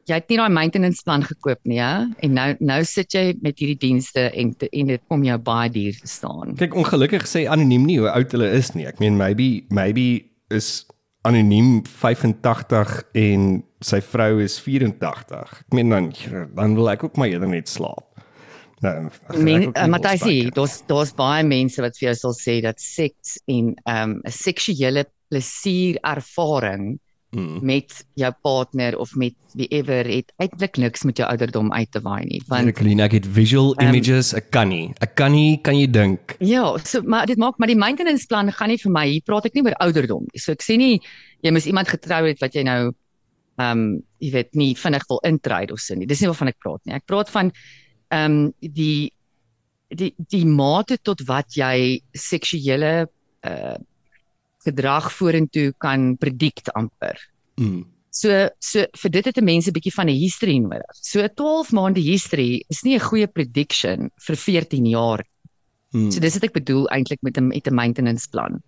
Jy 0.08 0.16
het 0.16 0.30
nie 0.32 0.38
daai 0.40 0.52
maintenance 0.52 1.04
plan 1.04 1.24
gekoop 1.26 1.60
nie, 1.68 1.80
hè? 1.82 2.06
En 2.24 2.36
nou 2.36 2.48
nou 2.64 2.78
sit 2.88 3.12
jy 3.12 3.24
met 3.44 3.58
hierdie 3.60 3.78
dienste 3.82 4.28
en 4.30 4.54
te, 4.56 4.70
en 4.72 4.92
dit 4.94 5.02
kom 5.12 5.24
jou 5.26 5.36
baie 5.44 5.70
duur 5.72 5.98
te 6.00 6.08
staan. 6.08 6.54
Kyk, 6.56 6.76
ongelukkig 6.80 7.26
sê 7.28 7.44
anoniem 7.50 7.84
nie 7.88 7.98
hoe 8.00 8.08
oud 8.14 8.32
hulle 8.32 8.48
is 8.56 8.72
nie. 8.76 8.86
Ek 8.88 9.02
meen 9.04 9.18
maybe 9.20 9.66
maybe 9.74 10.24
is 10.54 10.86
anoniem 11.28 11.82
85 11.84 12.94
en 13.20 13.48
sy 13.84 14.00
vrou 14.04 14.38
is 14.44 14.56
84. 14.64 15.58
Ek 15.66 15.76
meen 15.76 15.92
dan 15.92 16.12
dan 16.56 16.78
wil 16.78 16.92
ek 16.94 17.04
ook 17.04 17.20
maar 17.20 17.28
eerder 17.28 17.50
net 17.52 17.68
slaap. 17.68 18.06
Nou, 18.80 19.08
Men, 19.34 19.72
uh, 19.74 19.86
Matthys, 19.90 20.52
daar's 20.54 20.78
daar's 20.86 21.10
baie 21.18 21.42
mense 21.42 21.82
wat 21.82 21.96
vir 21.98 22.12
jou 22.12 22.16
sal 22.20 22.34
sê 22.38 22.60
dat 22.62 22.78
seks 22.78 23.40
en 23.50 23.74
ehm, 23.74 24.12
'n 24.14 24.22
um, 24.22 24.32
seksuele 24.32 25.04
plesier 25.28 25.98
ervaring 26.06 26.96
Mm. 27.30 27.58
met 27.60 27.92
jou 28.16 28.32
partner 28.40 28.98
of 28.98 29.14
met 29.14 29.34
wie 29.52 29.66
ever 29.68 30.06
het 30.08 30.32
eintlik 30.40 30.78
niks 30.80 31.02
met 31.04 31.18
jou 31.20 31.26
ouderdom 31.28 31.68
uit 31.72 31.90
te 31.92 32.00
waai 32.00 32.24
nie. 32.24 32.38
Want 32.48 32.64
Jacqueline, 32.64 33.02
ek 33.04 33.18
het 33.18 33.26
visual 33.28 33.74
Ehm, 33.74 33.90
images, 33.90 34.30
ek 34.32 34.46
kan 34.50 34.70
nie. 34.72 34.94
Ek 35.04 35.12
kan 35.14 35.34
nie, 35.36 35.58
kan 35.60 35.76
jy 35.76 35.90
dink? 35.92 36.38
Ja, 36.40 36.78
so 36.88 37.02
maar 37.04 37.26
dit 37.28 37.36
maak 37.36 37.58
maar 37.58 37.68
die 37.68 37.76
maintenance 37.76 38.24
plan 38.26 38.48
gaan 38.52 38.72
nie 38.72 38.78
vir 38.80 38.94
my. 38.94 39.04
Hier 39.10 39.26
praat 39.28 39.44
ek 39.44 39.58
nie 39.58 39.64
oor 39.66 39.76
ouderdom 39.84 40.24
nie. 40.24 40.40
So 40.40 40.56
ek 40.56 40.64
sê 40.64 40.78
nie 40.80 41.02
jy 41.44 41.52
moet 41.52 41.68
iemand 41.68 41.92
getrou 41.92 42.22
het 42.30 42.40
wat 42.40 42.56
jy 42.56 42.64
nou 42.64 42.80
ehm 43.58 43.76
um, 43.76 43.84
jy 44.24 44.32
weet 44.32 44.54
nie 44.56 44.72
vinnig 44.78 45.04
wil 45.10 45.20
intrede 45.28 45.76
of 45.76 45.84
so 45.84 45.94
nie. 45.94 46.08
Dis 46.08 46.24
nie 46.24 46.32
waarvan 46.32 46.48
ek 46.48 46.58
praat 46.64 46.80
nie. 46.86 46.96
Ek 46.96 47.04
praat 47.04 47.28
van 47.28 47.52
ehm 48.08 48.24
um, 48.24 48.52
die 48.60 49.12
die 49.92 50.14
die 50.16 50.46
mate 50.46 50.96
tot 50.96 51.20
wat 51.28 51.52
jy 51.60 52.00
seksuele 52.16 53.04
uh 53.44 53.76
gedrag 54.64 55.12
vorentoe 55.12 55.72
kan 55.78 56.16
predict 56.16 56.72
amper. 56.72 57.18
Mm. 57.60 57.84
So 58.10 58.48
so 58.58 58.86
vir 59.02 59.10
dit 59.10 59.24
het 59.24 59.38
'n 59.38 59.44
mens 59.44 59.68
'n 59.68 59.72
bietjie 59.72 59.94
van 59.94 60.08
'n 60.08 60.18
history 60.18 60.58
nodig. 60.58 60.94
So 60.94 61.22
'n 61.22 61.34
12 61.34 61.72
maande 61.72 62.00
history 62.00 62.64
is 62.68 62.82
nie 62.82 62.94
'n 62.94 63.00
goeie 63.00 63.26
prediction 63.26 64.10
vir 64.26 64.36
14 64.36 64.86
jaar. 64.86 65.24
Mm. 65.92 66.10
So 66.10 66.20
dis 66.20 66.34
wat 66.34 66.44
ek 66.44 66.52
bedoel 66.52 66.88
eintlik 66.88 67.22
met 67.22 67.36
'n 67.38 67.48
met 67.48 67.66
'n 67.66 67.74
maintenance 67.74 68.28
plan. 68.28 68.62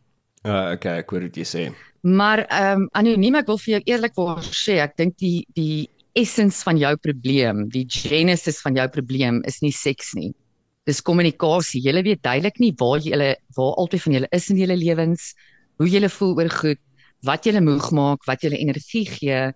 Uh, 0.44 0.73
okay, 0.73 0.99
ek 0.99 1.11
hoor 1.11 1.23
wat 1.23 1.37
jy 1.37 1.44
sê. 1.44 1.75
Maar 2.02 2.47
ehm 2.49 2.82
um, 2.82 2.88
anoniem 2.92 3.35
ek 3.35 3.47
wil 3.47 3.59
vir 3.59 3.73
jou 3.75 3.82
eerlikwaar 3.85 4.42
sê, 4.42 4.80
ek 4.80 4.97
dink 4.97 5.18
die 5.18 5.47
die 5.54 5.88
essence 6.16 6.62
van 6.64 6.78
jou 6.78 6.97
probleem, 6.97 7.68
die 7.68 7.85
genesis 7.87 8.61
van 8.64 8.75
jou 8.75 8.88
probleem 8.88 9.42
is 9.44 9.61
nie 9.61 9.73
seks 9.73 10.14
nie. 10.14 10.32
Dis 10.88 11.02
kommunikasie. 11.02 11.82
Julle 11.85 12.02
weet 12.02 12.23
duidelik 12.23 12.59
nie 12.59 12.73
waar 12.80 12.99
julle 13.04 13.37
waar 13.56 13.75
altyd 13.76 14.02
van 14.02 14.12
julle 14.12 14.30
is 14.32 14.49
in 14.50 14.56
julle 14.56 14.76
lewens, 14.76 15.35
hoe 15.80 15.88
julle 15.88 16.08
voel 16.12 16.34
oor 16.37 16.50
goed, 16.52 16.80
wat 17.26 17.44
julle 17.49 17.60
moeg 17.64 17.90
maak, 17.96 18.25
wat 18.28 18.42
julle 18.44 18.58
energie 18.60 19.06
gee. 19.08 19.50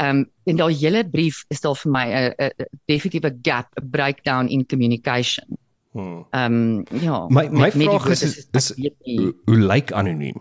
Ehm 0.00 0.20
um, 0.20 0.20
in 0.48 0.56
daai 0.58 0.74
hele 0.80 1.02
brief 1.06 1.44
is 1.50 1.60
daar 1.60 1.76
vir 1.78 1.90
my 1.92 2.06
'n 2.10 2.50
definitiewe 2.90 3.30
gap, 3.42 3.68
'n 3.78 3.90
breakdown 3.90 4.48
in 4.48 4.66
communication. 4.66 5.56
Hmm. 5.92 6.24
Ehm 6.30 6.54
um, 6.54 7.00
ja, 7.00 7.26
My 7.28 7.48
my 7.48 7.58
met- 7.58 7.74
met 7.74 7.86
vraag 7.88 8.04
woorde 8.06 8.24
is 8.26 8.46
is 8.52 8.72
weet 8.76 8.94
nie. 9.04 9.18
hoe, 9.18 9.34
hoe 9.44 9.56
lyk 9.58 9.92
anoniem? 9.92 10.38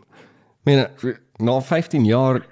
Ek 0.66 0.66
meen 0.66 1.18
na 1.38 1.60
15 1.62 2.06
jaar 2.06 2.46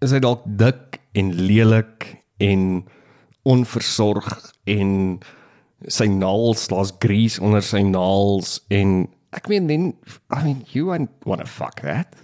is 0.00 0.10
hy 0.10 0.18
dalk 0.18 0.42
dik 0.46 0.98
en 1.12 1.32
lelik 1.34 2.16
en 2.38 2.84
onversorg 3.42 4.52
en 4.64 5.18
sy 5.86 6.06
naels, 6.06 6.66
daar's 6.68 6.92
grease 6.98 7.40
onder 7.42 7.62
sy 7.62 7.80
naels 7.80 8.64
en 8.68 9.08
ek 9.36 9.48
meen 9.48 9.66
then 9.66 9.94
I 10.30 10.42
mean 10.44 10.64
you 10.72 10.86
won't 10.86 11.10
want 11.24 11.40
to 11.40 11.46
fuck 11.46 11.80
that. 11.82 12.14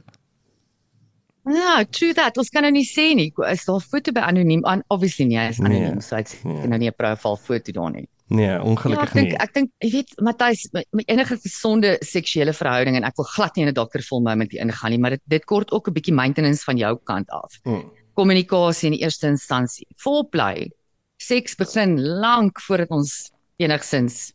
Ja, 1.50 1.84
true 1.90 2.12
that. 2.14 2.36
Ons 2.38 2.50
kan 2.52 2.62
nou 2.66 2.70
nie 2.74 2.84
sê 2.86 3.10
nie. 3.16 3.30
Is 3.50 3.64
daar 3.66 3.80
foto 3.80 4.12
by 4.12 4.20
anoniem? 4.28 4.62
An 4.68 4.82
obviously 4.92 5.24
nie, 5.26 5.38
hy 5.40 5.48
is 5.50 5.60
anoniem, 5.60 5.96
Nee, 5.98 6.04
so 6.04 6.16
hy 6.16 6.22
het 6.22 6.34
nou 6.44 6.78
nie 6.78 6.88
'n 6.90 6.96
profiel 6.96 7.36
foto 7.36 7.72
daar 7.72 7.90
nie. 7.92 8.06
Nee, 8.30 8.46
Ja, 8.46 8.58
ek 8.60 8.64
ongelukkig 8.64 9.12
dink 9.12 9.28
nie. 9.30 9.36
ek 9.40 9.54
dink 9.54 9.70
jy 9.82 9.90
weet 9.90 10.10
Matthys, 10.20 10.68
met, 10.72 10.86
met 10.92 11.08
enige 11.08 11.36
gesonde 11.36 11.96
seksuele 12.00 12.52
verhouding 12.52 12.96
en 12.96 13.04
ek 13.04 13.16
wil 13.16 13.24
glad 13.24 13.56
nie 13.56 13.62
in 13.64 13.68
'n 13.70 13.74
doktervol 13.74 14.20
moment 14.20 14.52
hier 14.52 14.60
ingaan 14.60 14.90
nie, 14.90 14.98
maar 14.98 15.10
dit 15.10 15.22
dit 15.26 15.44
kort 15.44 15.72
ook 15.72 15.88
'n 15.88 15.92
bietjie 15.94 16.14
maintenance 16.14 16.62
van 16.64 16.76
jou 16.76 16.96
kant 17.04 17.28
af. 17.30 17.58
Mm. 17.64 17.90
Kommunikasie 18.14 18.86
in 18.90 18.92
die 18.98 19.02
eerste 19.02 19.26
instansie. 19.26 19.86
Foreplay. 19.96 20.70
Seks 21.18 21.54
begin 21.56 21.98
lank 22.20 22.60
voordat 22.60 22.90
ons 22.90 23.32
enigsins 23.58 24.32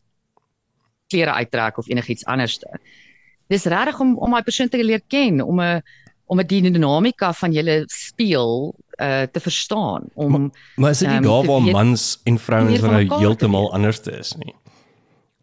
klere 1.10 1.36
uittrek 1.38 1.78
of 1.78 1.88
enigiets 1.88 2.24
anderste. 2.26 2.78
Dis 3.50 3.64
regtig 3.70 4.00
om 4.02 4.16
om 4.18 4.34
my 4.34 4.42
persoon 4.42 4.68
te 4.68 4.82
leer 4.82 5.02
ken, 5.08 5.40
om 5.40 5.60
'n 5.60 5.82
om 6.26 6.40
'n 6.40 6.46
dinamika 6.46 7.32
van 7.32 7.52
julle 7.52 7.84
speel 7.86 8.74
uh 8.98 9.22
te 9.22 9.40
verstaan, 9.40 10.08
om 10.14 10.52
Maar 10.76 10.90
is 10.90 10.98
dit 10.98 11.08
nie 11.08 11.16
Ehm, 11.16 11.24
daar 11.24 11.44
waar 11.44 11.62
weet 11.62 11.72
mans 11.72 12.20
en 12.24 12.38
vrouens 12.38 12.80
van 12.80 12.90
nou 12.90 13.20
heeltemal 13.20 13.72
anders 13.72 14.00
te 14.00 14.12
is 14.18 14.34
nie? 14.34 14.54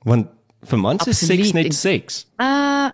Want 0.03 0.27
vir 0.61 0.79
mans 0.79 1.07
is 1.07 1.25
seks 1.25 1.51
net 1.51 1.65
en- 1.65 1.71
seks. 1.71 2.25
Uh 2.37 2.89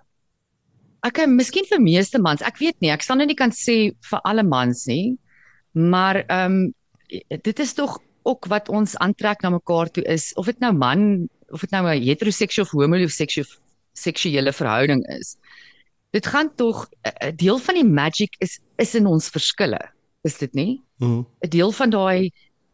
okay, 1.01 1.25
miskien 1.25 1.65
vir 1.65 1.81
meeste 1.81 2.19
mans. 2.19 2.41
Ek 2.41 2.57
weet 2.57 2.75
nie, 2.79 2.91
ek 2.91 3.01
sal 3.01 3.15
nou 3.15 3.25
nie 3.25 3.35
kan 3.35 3.51
sê 3.51 3.95
vir 4.09 4.19
alle 4.23 4.43
mans 4.43 4.85
nie. 4.85 5.17
Maar 5.71 6.23
ehm 6.27 6.51
um, 6.51 6.73
dit 7.41 7.59
is 7.59 7.73
tog 7.73 7.99
ook 8.23 8.45
wat 8.45 8.69
ons 8.69 8.97
aantrek 8.97 9.41
na 9.41 9.49
mekaar 9.49 9.89
toe 9.89 10.03
is 10.03 10.33
of 10.33 10.45
dit 10.45 10.59
nou 10.59 10.73
man 10.73 11.29
of 11.51 11.59
dit 11.61 11.71
nou 11.71 11.85
'n 11.87 12.01
heteroseksuele 12.03 12.67
of 12.67 12.71
homoseksuele 12.71 13.47
seksuele 13.93 14.53
verhouding 14.53 15.03
is. 15.19 15.35
Dit 16.11 16.25
gaan 16.27 16.49
tog 16.55 16.89
'n 17.03 17.35
deel 17.35 17.57
van 17.57 17.75
die 17.75 17.83
magic 17.85 18.35
is 18.39 18.59
is 18.77 18.95
in 18.95 19.05
ons 19.05 19.29
verskille. 19.29 19.79
Is 20.23 20.37
dit 20.37 20.53
nie? 20.53 20.81
Mm. 20.97 21.25
'n 21.43 21.49
deel 21.49 21.71
van 21.71 21.89
daai 21.89 22.31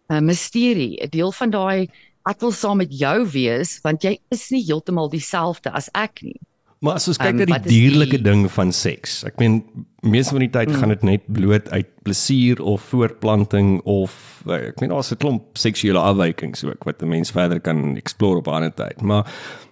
uh, 0.09 0.19
misterie, 0.19 0.97
'n 1.03 1.09
deel 1.09 1.31
van 1.31 1.49
daai 1.49 1.89
ek 2.25 2.39
wil 2.41 2.51
saam 2.51 2.77
met 2.77 2.89
jou 2.99 3.25
wees 3.29 3.79
want 3.83 4.01
jy 4.03 4.17
is 4.31 4.49
nie 4.49 4.63
heeltemal 4.65 5.09
dieselfde 5.09 5.71
as 5.71 5.89
ek 5.93 6.21
nie. 6.21 6.39
Maar 6.81 6.93
as 6.95 7.07
ons 7.07 7.17
kyk 7.17 7.27
Ehm, 7.39 7.49
na 7.49 7.57
die 7.57 7.69
dierlike 7.69 8.17
die- 8.17 8.23
ding 8.23 8.51
van 8.51 8.71
seks. 8.71 9.23
Ek 9.23 9.37
meen 9.39 9.63
meeste 10.05 10.31
van 10.35 10.39
die 10.45 10.49
tyd 10.49 10.69
Mm. 10.69 10.75
gaan 10.75 10.89
dit 10.89 11.03
net 11.03 11.21
bloot 11.27 11.69
uit 11.69 11.87
plesier 12.03 12.61
of 12.61 12.81
voortplanting 12.81 13.81
of 13.83 14.41
eh, 14.47 14.67
ek 14.69 14.79
meen 14.79 14.89
daar's 14.89 15.11
'n 15.11 15.17
klomp 15.17 15.57
seksuele 15.57 15.99
afwykings 15.99 16.63
ook 16.63 16.83
wat 16.83 17.01
'n 17.01 17.07
mens 17.07 17.31
verder 17.31 17.59
kan 17.59 17.95
explore 17.95 18.37
op 18.37 18.47
'n 18.47 18.51
ander 18.51 18.73
tyd. 18.73 19.01
Maar 19.01 19.25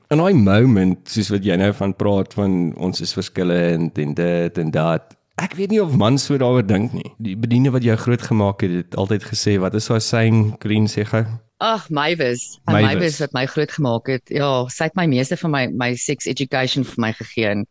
in 0.10 0.18
daai 0.18 0.34
moment 0.34 1.10
soos 1.10 1.30
wat 1.30 1.44
jy 1.44 1.56
nou 1.56 1.74
van 1.74 1.96
praat 1.96 2.34
van 2.34 2.74
ons 2.78 3.02
is 3.02 3.14
verskillend 3.14 3.98
en 3.98 4.14
dit 4.14 4.58
en 4.58 4.72
dat. 4.72 5.16
Ek 5.36 5.54
weet 5.56 5.70
nie 5.70 5.82
of 5.82 5.96
mans 5.96 6.26
so 6.26 6.38
daaroor 6.38 6.66
dink 6.68 6.94
nie. 6.94 7.12
Die 7.18 7.36
bediende 7.36 7.72
wat 7.72 7.84
jou 7.84 7.96
grootgemaak 7.98 8.62
het, 8.62 8.72
het 8.72 8.96
altyd 8.96 9.24
gesê 9.24 9.60
wat 9.60 9.74
is 9.74 9.88
daai 9.88 10.00
saying, 10.00 10.56
Green 10.60 10.86
sê 10.88 11.06
gou? 11.06 11.26
Ag, 11.60 11.90
Mywis, 11.90 12.60
en 12.66 12.74
Mywis. 12.74 12.94
Mywis 12.94 13.20
wat 13.20 13.34
my 13.34 13.46
groot 13.46 13.72
gemaak 13.72 14.08
het. 14.08 14.22
Ja, 14.30 14.68
sy 14.70 14.84
het 14.84 14.96
my 14.96 15.06
meeste 15.08 15.38
van 15.38 15.52
my 15.52 15.68
my 15.68 15.96
sex 15.96 16.26
education 16.28 16.84
vir 16.84 16.96
my 16.98 17.14
gegee 17.14 17.48
en 17.48 17.66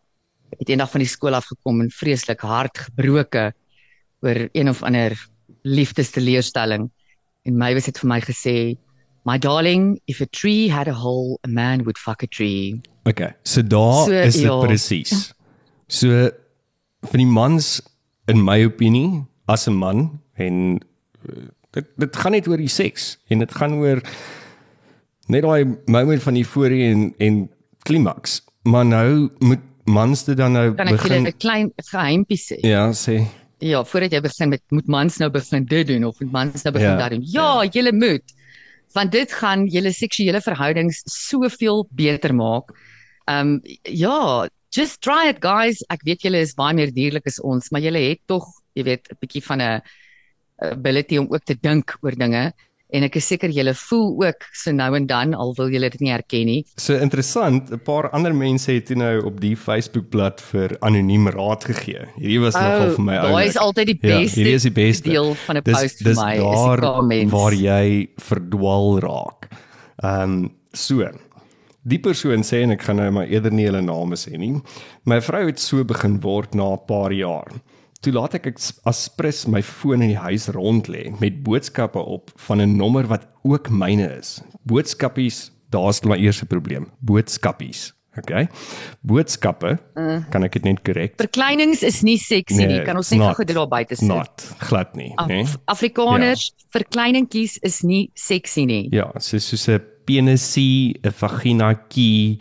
het 0.58 0.68
eendag 0.68 0.90
van 0.90 1.00
die 1.00 1.08
skool 1.08 1.34
af 1.34 1.48
gekom 1.50 1.80
en 1.80 1.90
vreeslik 1.90 2.40
hard 2.40 2.78
gebroke 2.78 3.52
oor 4.22 4.48
een 4.52 4.68
of 4.68 4.82
ander 4.82 5.16
liefdesteleurstelling. 5.62 6.90
En 7.42 7.58
Mywis 7.58 7.86
het 7.86 7.98
vir 7.98 8.08
my 8.08 8.20
gesê, 8.20 8.76
"My 9.24 9.38
darling, 9.38 10.00
if 10.06 10.20
a 10.20 10.26
tree 10.30 10.70
had 10.70 10.88
a 10.88 10.92
hole, 10.94 11.38
a 11.46 11.48
man 11.48 11.82
would 11.82 11.98
fuck 11.98 12.22
a 12.22 12.26
tree." 12.26 12.80
Okay, 13.04 13.34
so 13.42 13.62
daar 13.62 14.04
So, 14.04 14.10
is 14.10 14.34
dit 14.34 14.42
ja. 14.42 14.60
presies. 14.60 15.34
So 15.86 16.30
van 17.00 17.18
die 17.18 17.26
mans 17.26 17.80
in 18.26 18.44
my 18.44 18.64
opinie 18.64 19.24
as 19.46 19.66
'n 19.66 19.74
man 19.74 20.20
en 20.34 20.78
eh, 21.28 21.48
dit 21.70 21.86
dit 21.96 22.16
gaan 22.16 22.32
net 22.32 22.48
oor 22.48 22.56
die 22.56 22.68
seks 22.68 23.18
en 23.28 23.38
dit 23.38 23.52
gaan 23.52 23.72
oor 23.72 24.02
net 25.26 25.42
daai 25.42 25.64
moment 25.86 26.22
van 26.22 26.36
euforie 26.36 26.90
en 26.90 27.14
en 27.18 27.50
klimaks. 27.82 28.42
Maar 28.62 28.86
nou 28.86 29.30
moet 29.38 29.60
mans 29.84 30.24
dit 30.24 30.36
dan 30.36 30.52
nou 30.52 30.74
Kan 30.74 30.88
ek 30.88 31.02
julle 31.02 31.08
begin 31.08 31.26
'n 31.26 31.38
klein 31.38 31.72
geheimpie 31.90 32.38
sê? 32.38 32.58
Ja, 32.62 32.90
sê. 32.92 33.26
Ja, 33.58 33.84
voordat 33.84 34.12
jy 34.12 34.20
begin 34.20 34.48
met 34.48 34.62
moet 34.70 34.88
mans 34.88 35.18
nou 35.18 35.30
begin 35.30 35.64
dit 35.64 35.86
doen 35.86 36.04
of 36.04 36.20
moet 36.20 36.32
mans 36.32 36.62
nou 36.64 36.72
begin 36.72 36.88
Ja, 36.88 36.98
ja, 36.98 36.98
dat 36.98 37.10
doen. 37.10 37.24
Ja, 37.26 37.64
julle 37.64 37.92
moet. 37.92 38.34
Want 38.92 39.12
dit 39.12 39.32
gaan 39.32 39.66
julle 39.66 39.92
seksuele 39.92 40.40
verhoudings 40.40 41.02
soveel 41.06 41.86
beter 41.90 42.34
maak. 42.34 42.72
Um 43.26 43.60
ja, 43.82 44.48
just 44.70 45.00
try 45.00 45.28
it 45.28 45.38
guys. 45.40 45.82
Ek 45.88 46.02
weet 46.04 46.22
julle 46.22 46.40
is 46.40 46.54
baie 46.54 46.74
meer 46.74 46.92
dierlik 46.92 47.26
as 47.26 47.40
ons, 47.40 47.70
maar 47.70 47.80
julle 47.80 47.98
het 47.98 48.20
tog, 48.26 48.44
jy 48.74 48.84
weet, 48.84 49.08
'n 49.10 49.16
bietjie 49.20 49.42
van 49.42 49.60
'n 49.60 49.82
ability 50.58 51.18
om 51.18 51.26
ook 51.30 51.44
te 51.44 51.54
dink 51.54 51.96
oor 52.02 52.14
dinge 52.16 52.52
en 52.92 53.02
ek 53.04 53.16
is 53.16 53.26
seker 53.26 53.48
julle 53.50 53.74
voel 53.74 54.24
ook 54.26 54.44
so 54.52 54.70
nou 54.72 54.94
en 54.96 55.06
dan 55.06 55.34
al 55.34 55.54
wil 55.56 55.68
julle 55.70 55.88
dit 55.90 56.00
nie 56.00 56.10
erken 56.12 56.46
nie. 56.46 56.64
So 56.76 56.94
interessant, 56.94 57.70
'n 57.72 57.78
paar 57.84 58.10
ander 58.10 58.34
mense 58.34 58.70
het 58.72 58.86
toe 58.86 58.96
nou 58.96 59.24
op 59.26 59.40
die 59.40 59.56
Facebookblad 59.56 60.40
vir 60.40 60.76
anoniem 60.80 61.28
raad 61.28 61.64
gegee. 61.64 62.06
Hierdie 62.18 62.40
was 62.40 62.54
nogal 62.54 62.90
vir 62.96 63.04
my 63.04 63.14
Daai 63.14 63.46
is 63.46 63.56
altyd 63.56 63.86
die 63.86 63.98
Ja, 64.02 64.18
beste. 64.18 64.40
hierdie 64.40 64.54
is 64.54 64.62
die 64.62 64.70
beste. 64.70 65.08
deel 65.10 65.34
van 65.34 65.56
'n 65.56 65.62
dis, 65.64 65.80
post 65.80 65.98
vir 65.98 66.04
dis 66.08 66.18
my 66.18 66.34
is 66.34 66.42
daar 66.42 66.80
die 66.80 66.86
comments. 66.90 67.32
waar 67.32 67.52
jy 67.54 68.08
verdwaal 68.18 68.98
raak. 69.00 69.48
Ehm 70.02 70.22
um, 70.22 70.50
so. 70.72 71.08
Die 71.84 71.98
persoon 71.98 72.42
sê 72.44 72.62
en 72.62 72.70
ek 72.70 72.82
gaan 72.82 72.96
nou 72.96 73.10
maar 73.10 73.26
eerder 73.26 73.50
nie 73.52 73.64
hulle 73.66 73.82
name 73.82 74.14
sê 74.14 74.38
nie. 74.38 74.60
My 75.04 75.20
vrou 75.20 75.46
het 75.46 75.58
so 75.58 75.82
begin 75.84 76.20
word 76.20 76.54
na 76.54 76.72
'n 76.74 76.78
paar 76.86 77.10
jaar. 77.12 77.48
Toe 78.02 78.10
laat 78.12 78.34
ek 78.34 78.48
as 78.90 79.04
prins 79.14 79.44
my 79.46 79.60
foon 79.62 80.02
in 80.02 80.10
die 80.10 80.18
huis 80.18 80.48
rond 80.50 80.88
lê 80.90 81.04
met 81.22 81.42
boodskappe 81.46 82.02
op 82.02 82.32
van 82.48 82.60
'n 82.60 82.76
nommer 82.76 83.06
wat 83.06 83.28
ook 83.44 83.70
myne 83.70 84.18
is. 84.18 84.40
Boodskappies, 84.66 85.52
daar's 85.70 86.02
my 86.02 86.16
eerste 86.18 86.46
probleem. 86.46 86.90
Boodskappies. 87.00 87.92
Okay. 88.18 88.48
Boodskappe, 89.00 89.78
uh, 89.96 90.18
kan 90.30 90.44
ek 90.44 90.52
dit 90.52 90.64
net 90.64 90.82
korrek? 90.84 91.14
Verkleinings 91.16 91.82
is 91.82 92.02
nie 92.02 92.18
sexy 92.18 92.58
Nee, 92.58 92.66
nie. 92.66 92.82
Kan 92.84 92.96
ons 92.96 93.08
net 93.10 93.36
gou 93.38 93.44
dit 93.44 93.56
daar 93.56 93.68
buite 93.68 93.96
sit? 93.96 94.08
Not 94.08 94.42
glad 94.58 94.96
nie, 94.96 95.12
Af, 95.16 95.28
né? 95.28 95.46
Afrikaners, 95.64 96.52
verkleiningkies 96.74 97.56
is 97.62 97.80
nie 97.82 98.10
sexy 98.14 98.66
nie. 98.68 98.88
Ja, 98.92 99.08
so 99.18 99.38
soos 99.38 99.68
'n 99.68 99.80
penisie, 100.04 100.98
'n 101.02 101.12
vaginaatjie, 101.12 102.38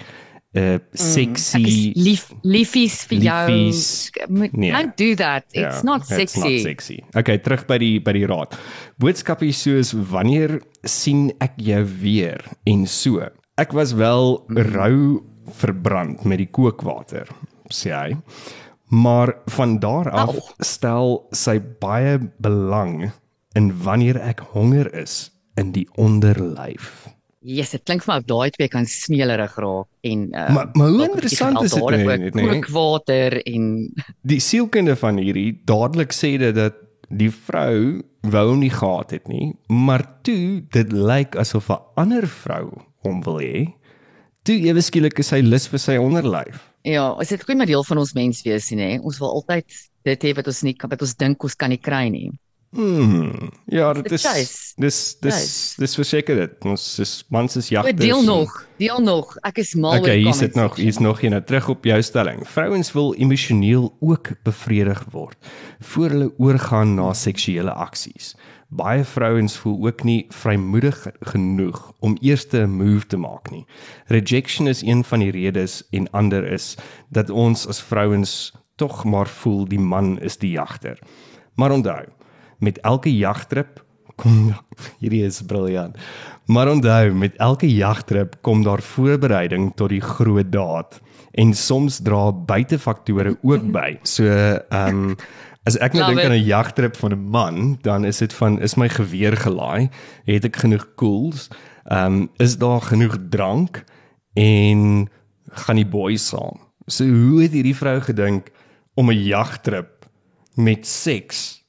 'n 0.54 0.82
sexy 0.94 1.94
Mm, 1.96 2.04
lief 2.04 2.32
liefies 2.44 3.06
vir 3.08 3.20
Liefies. 3.20 4.12
jou. 4.12 4.50
Nee. 4.52 4.72
Don't 4.72 4.98
do 4.98 5.16
that. 5.16 5.46
It's 5.54 5.78
Ja, 5.78 5.82
not 5.84 6.02
It's 6.02 6.10
sexy. 6.10 6.40
not 6.40 6.62
sexy. 6.62 7.00
Okay, 7.16 7.38
terug 7.38 7.66
by 7.68 7.78
die 7.78 8.00
by 8.00 8.12
die 8.14 8.26
raad. 8.26 8.58
Boodskappe 9.00 9.52
soos 9.54 9.94
wanneer 9.94 10.62
sien 10.84 11.32
ek 11.40 11.54
jou 11.58 11.86
weer 12.02 12.42
en 12.66 12.86
so. 12.86 13.22
Ek 13.58 13.72
was 13.74 13.94
wel 13.94 14.44
Mm. 14.50 14.58
rou 14.74 15.24
verbrand 15.52 16.26
met 16.26 16.38
die 16.38 16.48
kookwater, 16.52 17.28
sê 17.70 17.92
hy. 17.92 18.18
Maar 18.90 19.34
van 19.48 19.80
daar 19.80 20.10
af 20.12 20.36
oh. 20.36 20.50
stel 20.60 21.28
sy 21.32 21.60
baie 21.80 22.18
belang 22.42 23.12
in 23.56 23.72
wanneer 23.84 24.18
ek 24.18 24.40
honger 24.52 24.94
is 24.94 25.32
in 25.56 25.72
die 25.72 25.88
onderlyf. 25.98 27.08
Ja, 27.42 27.56
yes, 27.64 27.72
dit 27.74 27.82
klink 27.90 28.04
vir 28.06 28.12
my 28.12 28.20
of 28.22 28.26
daai 28.30 28.52
twee 28.54 28.70
kan 28.70 28.86
smeelerig 28.86 29.56
raak 29.58 29.88
en 30.06 30.28
uh, 30.30 30.50
Maar 30.54 30.68
maar 30.78 30.92
hoe 30.94 31.06
interessant 31.08 31.64
is 31.66 31.74
dit 31.74 32.06
net, 32.06 32.36
nee? 32.38 32.46
Kookwater 32.46 33.40
en 33.42 33.64
die 34.34 34.38
sielkunde 34.40 34.94
van 34.96 35.18
hierdie 35.18 35.56
dadelik 35.66 36.14
sê 36.14 36.36
dit 36.38 36.54
dat 36.54 36.78
die 37.10 37.32
vrou 37.34 38.04
wou 38.22 38.56
nie 38.56 38.70
gehad 38.70 39.16
het 39.18 39.26
nie, 39.28 39.56
maar 39.68 40.06
toe 40.22 40.62
dit 40.70 40.94
lyk 40.94 41.36
asof 41.36 41.72
'n 41.74 41.82
ander 41.98 42.28
vrou 42.30 42.78
hom 43.02 43.24
wil 43.26 43.42
hê. 43.42 43.66
Toe 44.46 44.58
ewe 44.70 44.82
skielik 44.82 45.18
is 45.20 45.34
hy 45.34 45.42
lus 45.42 45.68
vir 45.68 45.80
sy 45.80 45.98
onderlyf. 45.98 46.70
Ja, 46.86 47.18
is 47.22 47.30
dit 47.30 47.44
goeie 47.44 47.58
maar 47.58 47.70
deel 47.70 47.84
van 47.84 47.98
ons 47.98 48.14
menswees 48.14 48.70
nie, 48.72 48.86
hè? 48.86 49.00
Ons 49.02 49.18
wil 49.18 49.34
altyd 49.34 49.66
dit 50.06 50.24
hê 50.24 50.34
wat 50.38 50.48
ons 50.48 50.62
nie 50.64 50.76
wat 50.78 51.02
ons 51.02 51.18
dink 51.18 51.44
ons 51.44 51.56
kan 51.56 51.70
nie 51.70 51.82
kry 51.82 52.08
nie. 52.10 52.30
Hmm. 52.72 53.52
Ja, 53.66 53.94
dit 53.94 54.12
is 54.12 54.24
dis 54.80 54.98
dis 55.20 55.40
dis 55.76 55.96
verseker 55.96 56.38
dit. 56.40 56.54
Ons 56.64 56.86
is 57.04 57.26
mans 57.28 57.58
is 57.60 57.68
jagters. 57.68 58.00
Deel 58.00 58.24
nog, 58.24 58.54
deel 58.80 59.02
nog. 59.04 59.34
Ek 59.44 59.60
is 59.60 59.74
mal 59.76 59.98
oor 59.98 60.06
Okay, 60.06 60.22
hier 60.24 60.34
sit 60.34 60.56
nog, 60.56 60.78
hier's 60.80 61.02
nog 61.04 61.20
een 61.20 61.36
nou 61.36 61.42
terug 61.44 61.68
op 61.74 61.84
jou 61.84 62.00
stelling. 62.02 62.46
Vrouens 62.48 62.94
wil 62.96 63.12
emosioneel 63.20 63.90
ook 64.00 64.32
bevredig 64.48 65.04
word 65.12 65.52
voor 65.80 66.16
hulle 66.16 66.32
oorgaan 66.38 66.96
na 66.96 67.12
seksuele 67.14 67.76
aksies. 67.76 68.38
Baie 68.72 69.04
vrouens 69.04 69.58
voel 69.60 69.76
ook 69.90 70.06
nie 70.08 70.26
vrymoedig 70.32 71.02
genoeg 71.34 71.92
om 72.00 72.16
eers 72.22 72.48
'n 72.56 72.72
move 72.72 73.06
te 73.06 73.18
maak 73.18 73.52
nie. 73.52 73.66
Rejection 74.08 74.68
is 74.68 74.82
een 74.82 75.04
van 75.04 75.20
die 75.20 75.32
redes 75.32 75.84
en 75.92 76.10
ander 76.12 76.48
is 76.48 76.78
dat 77.10 77.30
ons 77.30 77.68
as 77.68 77.82
vrouens 77.84 78.54
tog 78.76 79.04
maar 79.04 79.28
voel 79.28 79.68
die 79.68 79.80
man 79.80 80.20
is 80.20 80.38
die 80.38 80.52
jagter. 80.52 81.00
Maar 81.56 81.72
onthou, 81.72 82.06
met 82.62 82.80
elke 82.88 83.12
jagtrip 83.14 83.82
kom 84.22 84.54
hierdie 85.02 85.24
is 85.26 85.42
briljant. 85.48 85.98
Maar 86.52 86.72
onthou, 86.72 87.14
met 87.14 87.38
elke 87.42 87.70
jagtrip 87.70 88.38
kom 88.46 88.64
daar 88.64 88.82
voorbereiding 88.82 89.72
tot 89.76 89.90
die 89.94 90.02
groot 90.02 90.52
daad 90.52 91.00
en 91.32 91.54
soms 91.56 92.02
dra 92.04 92.32
buitefaktore 92.32 93.38
ook 93.42 93.72
by. 93.72 93.96
So 94.04 94.28
ehm 94.28 95.06
um, 95.12 95.16
as 95.70 95.76
ek 95.78 95.94
nou 95.94 96.08
dink 96.10 96.26
aan 96.26 96.34
'n 96.34 96.44
jagtrip 96.44 96.96
van 96.98 97.14
'n 97.14 97.30
man, 97.30 97.78
dan 97.82 98.06
is 98.06 98.18
dit 98.18 98.34
van 98.34 98.60
is 98.62 98.76
my 98.76 98.90
geweer 98.90 99.38
gelaai? 99.38 99.90
Het 100.26 100.46
ek 100.46 100.56
genoeg 100.66 100.88
koels? 100.96 101.48
Ehm 101.86 102.06
um, 102.06 102.30
is 102.38 102.58
daar 102.58 102.82
genoeg 102.82 103.18
drank 103.30 103.84
en 104.34 105.10
gaan 105.50 105.76
die 105.76 105.88
boys 105.88 106.28
saam? 106.28 106.60
So 106.88 107.06
hoe 107.06 107.42
het 107.42 107.52
hierdie 107.52 107.76
vrou 107.76 108.02
gedink 108.02 108.52
om 108.94 109.12
'n 109.12 109.24
jagtrip 109.24 110.10
met 110.56 110.88
seks 110.88 111.61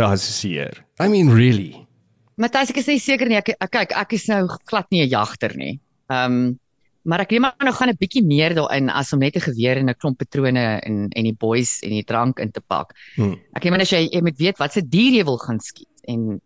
te 0.00 0.08
assosieer. 0.08 0.80
I 1.00 1.08
mean 1.12 1.30
really. 1.34 1.74
Matthys, 2.40 2.72
ek 2.72 2.80
is 2.80 2.88
nie 2.88 3.02
seker 3.02 3.28
nie. 3.28 3.38
Ek 3.40 3.52
kyk, 3.68 3.94
ek 4.00 4.16
is 4.16 4.26
nou 4.30 4.46
glad 4.70 4.88
nie 4.94 5.04
'n 5.04 5.12
jagter 5.12 5.56
nie. 5.56 5.78
Ehm 6.08 6.40
um, 6.40 6.58
maar 7.02 7.22
ek 7.24 7.30
neem 7.32 7.42
maar 7.48 7.64
nog 7.64 7.78
gaan 7.80 7.88
'n 7.88 7.96
bietjie 7.96 8.24
meer 8.24 8.52
daarin 8.54 8.90
as 8.90 9.12
om 9.12 9.20
net 9.20 9.36
'n 9.36 9.40
geweer 9.40 9.76
en 9.76 9.88
'n 9.88 10.00
klomp 10.00 10.18
patrone 10.18 10.80
en 10.84 11.08
en 11.08 11.24
die 11.24 11.36
boys 11.36 11.80
en 11.82 11.90
die 11.90 12.04
drank 12.04 12.38
in 12.38 12.50
te 12.50 12.60
pak. 12.60 12.92
Hmm. 13.16 13.36
Ek 13.56 13.64
neem 13.64 13.72
net 13.72 13.82
as 13.82 13.92
jy 13.92 14.08
jy 14.12 14.20
moet 14.20 14.38
weet 14.38 14.58
wat 14.58 14.72
se 14.72 14.82
dier 14.82 15.12
jy 15.12 15.24
wil 15.24 15.38
gaan 15.38 15.60
skiet 15.60 15.96
en 16.08 16.40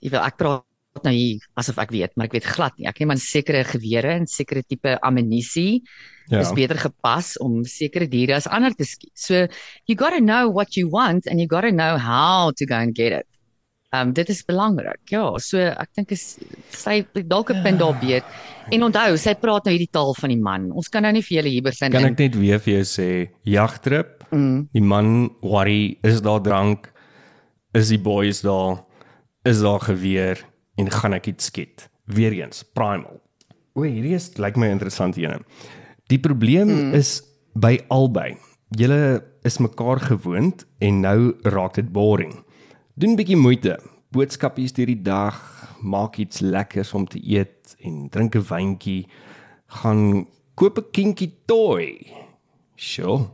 jy 0.00 0.10
wil 0.10 0.22
ek 0.22 0.36
praat 0.36 0.64
nou 1.04 1.14
hier 1.14 1.44
asof 1.54 1.78
ek 1.78 1.90
weet, 1.90 2.16
maar 2.16 2.26
ek 2.26 2.38
weet 2.38 2.48
glad 2.48 2.78
nie. 2.78 2.88
Ek 2.88 2.98
neem 2.98 3.10
aan 3.10 3.22
sekere 3.22 3.64
gewere 3.64 4.16
en 4.18 4.26
sekere 4.26 4.62
tipe 4.62 4.98
ammunisie 5.04 5.82
ja. 6.28 6.40
is 6.40 6.52
beter 6.52 6.78
gepas 6.78 7.36
om 7.42 7.62
sekere 7.68 8.08
diere 8.08 8.36
as 8.38 8.48
ander 8.50 8.74
te 8.76 8.86
skiet. 8.88 9.14
So 9.18 9.46
you 9.86 9.96
got 9.96 10.14
to 10.16 10.20
know 10.20 10.48
what 10.52 10.76
you 10.76 10.88
want 10.90 11.26
and 11.26 11.40
you 11.40 11.48
got 11.48 11.62
to 11.62 11.72
know 11.72 11.96
how 11.98 12.52
to 12.56 12.66
go 12.66 12.76
and 12.76 12.94
get 12.94 13.12
it. 13.12 13.26
Um 13.92 14.12
dit 14.12 14.28
is 14.28 14.42
belangrik. 14.44 15.00
Ja, 15.08 15.24
so 15.40 15.62
ek 15.64 15.94
dink 15.96 16.12
is 16.12 16.36
sy 16.76 17.00
dalk 17.24 17.50
'n 17.50 17.62
punt 17.64 17.80
daar 17.80 17.96
beet. 17.96 18.24
En 18.68 18.84
onthou, 18.84 19.16
sy 19.16 19.32
praat 19.34 19.64
nou 19.64 19.72
hierdie 19.72 19.88
taal 19.90 20.12
van 20.12 20.28
die 20.28 20.40
man. 20.40 20.68
Ons 20.72 20.88
kan 20.92 21.02
nou 21.02 21.12
nie 21.12 21.22
vir 21.22 21.38
julle 21.38 21.48
hier 21.48 21.64
begin 21.64 21.92
Kan 21.92 22.04
ek 22.04 22.18
net 22.18 22.36
weer 22.36 22.60
vir 22.60 22.74
jou 22.74 22.84
sê, 22.84 23.30
jagtrip. 23.48 24.28
Mm. 24.30 24.68
Die 24.76 24.84
man 24.84 25.30
worry, 25.40 25.96
is 26.04 26.20
daar 26.20 26.42
drank? 26.44 26.92
Is 27.72 27.88
die 27.88 27.98
boys 27.98 28.42
daar? 28.44 28.84
Is 29.48 29.62
daar 29.64 29.80
geweer 29.80 30.44
en 30.78 30.90
gaan 30.90 31.16
ek 31.16 31.26
iets 31.32 31.50
skiet? 31.50 31.88
Weereens, 32.08 32.62
primal. 32.76 33.20
O, 33.74 33.84
hierdie 33.84 34.16
is 34.16 34.30
lyk 34.36 34.56
like 34.56 34.60
my 34.62 34.70
interessant 34.72 35.18
ene. 35.20 35.42
Die 36.08 36.18
probleem 36.18 36.70
mm. 36.70 36.94
is 36.98 37.18
by 37.58 37.76
albei. 37.92 38.36
Julle 38.78 39.22
is 39.48 39.58
mekaar 39.62 40.00
gewoond 40.00 40.64
en 40.84 41.00
nou 41.04 41.18
raak 41.48 41.78
dit 41.78 41.92
boring. 41.92 42.34
Doen 42.98 43.14
'n 43.14 43.20
bietjie 43.20 43.38
moeite. 43.38 43.78
Boodskapies 44.10 44.72
deur 44.72 44.88
die 44.88 45.02
dag, 45.02 45.36
maak 45.82 46.16
iets 46.16 46.40
lekkers 46.40 46.94
om 46.94 47.06
te 47.06 47.20
eet 47.20 47.76
en 47.84 48.08
drink 48.08 48.34
'n 48.34 48.44
wyntjie. 48.48 49.06
Gaan 49.82 50.26
koop 50.54 50.78
'n 50.78 50.90
kinky 50.92 51.32
toy. 51.46 52.06
Sjoe. 52.76 53.28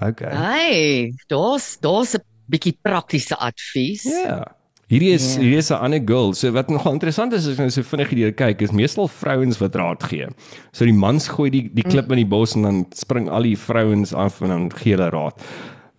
Okay. 0.00 0.30
Hey, 0.30 1.12
daar's 1.28 1.78
daar's 1.80 2.14
'n 2.14 2.24
bietjie 2.46 2.78
praktiese 2.82 3.36
advies. 3.36 4.04
Ja. 4.04 4.22
Yeah. 4.22 4.57
Hierdie 4.88 5.10
is 5.12 5.34
yeah. 5.34 5.42
hierdie 5.42 5.58
is 5.60 5.70
'n 5.70 5.82
ander 5.84 6.00
girl. 6.00 6.32
So 6.32 6.50
wat 6.52 6.70
nogal 6.70 6.94
interessant 6.96 7.32
is 7.36 7.46
as 7.46 7.58
jy 7.58 7.66
nou 7.66 7.70
so 7.70 7.82
vinnig 7.84 8.08
hierdie 8.08 8.32
kyk, 8.32 8.62
is 8.62 8.72
meestal 8.72 9.08
vrouens 9.08 9.58
wat 9.60 9.76
raad 9.76 10.02
gee. 10.02 10.28
So 10.72 10.88
die 10.88 10.96
mans 10.96 11.28
gooi 11.28 11.50
die 11.52 11.68
die 11.68 11.84
klip 11.84 12.08
in 12.10 12.22
die 12.22 12.28
bos 12.28 12.56
en 12.56 12.62
dan 12.62 12.86
spring 12.96 13.28
al 13.28 13.44
die 13.44 13.56
vrouens 13.56 14.14
af 14.14 14.40
en 14.40 14.48
dan 14.48 14.70
gee 14.72 14.96
hulle 14.96 15.10
raad. 15.12 15.44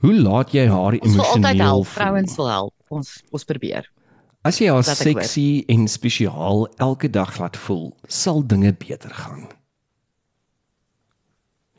Hoe 0.01 0.13
laat 0.15 0.55
jy 0.55 0.65
haar 0.67 0.97
emosioneel? 0.97 1.83
Vrouens 1.83 2.35
wil 2.35 2.49
help. 2.49 2.73
Ons 2.89 3.21
ons 3.29 3.45
probeer. 3.45 3.85
As 4.41 4.57
jy 4.57 4.71
haar 4.71 4.87
seksie 4.87 5.65
en 5.69 5.85
spesiaal 5.87 6.65
elke 6.79 7.09
dag 7.11 7.37
laat 7.37 7.57
voel, 7.57 7.91
sal 8.07 8.41
dinge 8.41 8.73
beter 8.73 9.13
gaan. 9.13 9.49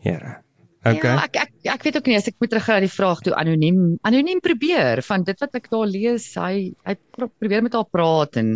Here. 0.05 0.44
Okay. 0.80 1.10
Ja, 1.12 1.26
ek 1.26 1.34
ek 1.36 1.50
ek 1.74 1.82
weet 1.84 1.96
ook 1.98 2.06
nie 2.08 2.16
as 2.16 2.28
ek 2.30 2.38
moet 2.40 2.48
terug 2.54 2.64
gaan 2.64 2.78
na 2.80 2.86
die 2.86 2.94
vraag 2.94 3.18
toe 3.20 3.34
anoniem 3.36 3.80
anoniem 4.08 4.38
probeer 4.40 5.02
van 5.04 5.26
dit 5.28 5.42
wat 5.44 5.58
ek 5.58 5.66
daar 5.68 5.90
lees 5.90 6.30
hy 6.40 6.70
hy 6.88 6.94
probeer 7.12 7.66
met 7.66 7.76
haar 7.76 7.84
praat 7.84 8.38
en 8.40 8.54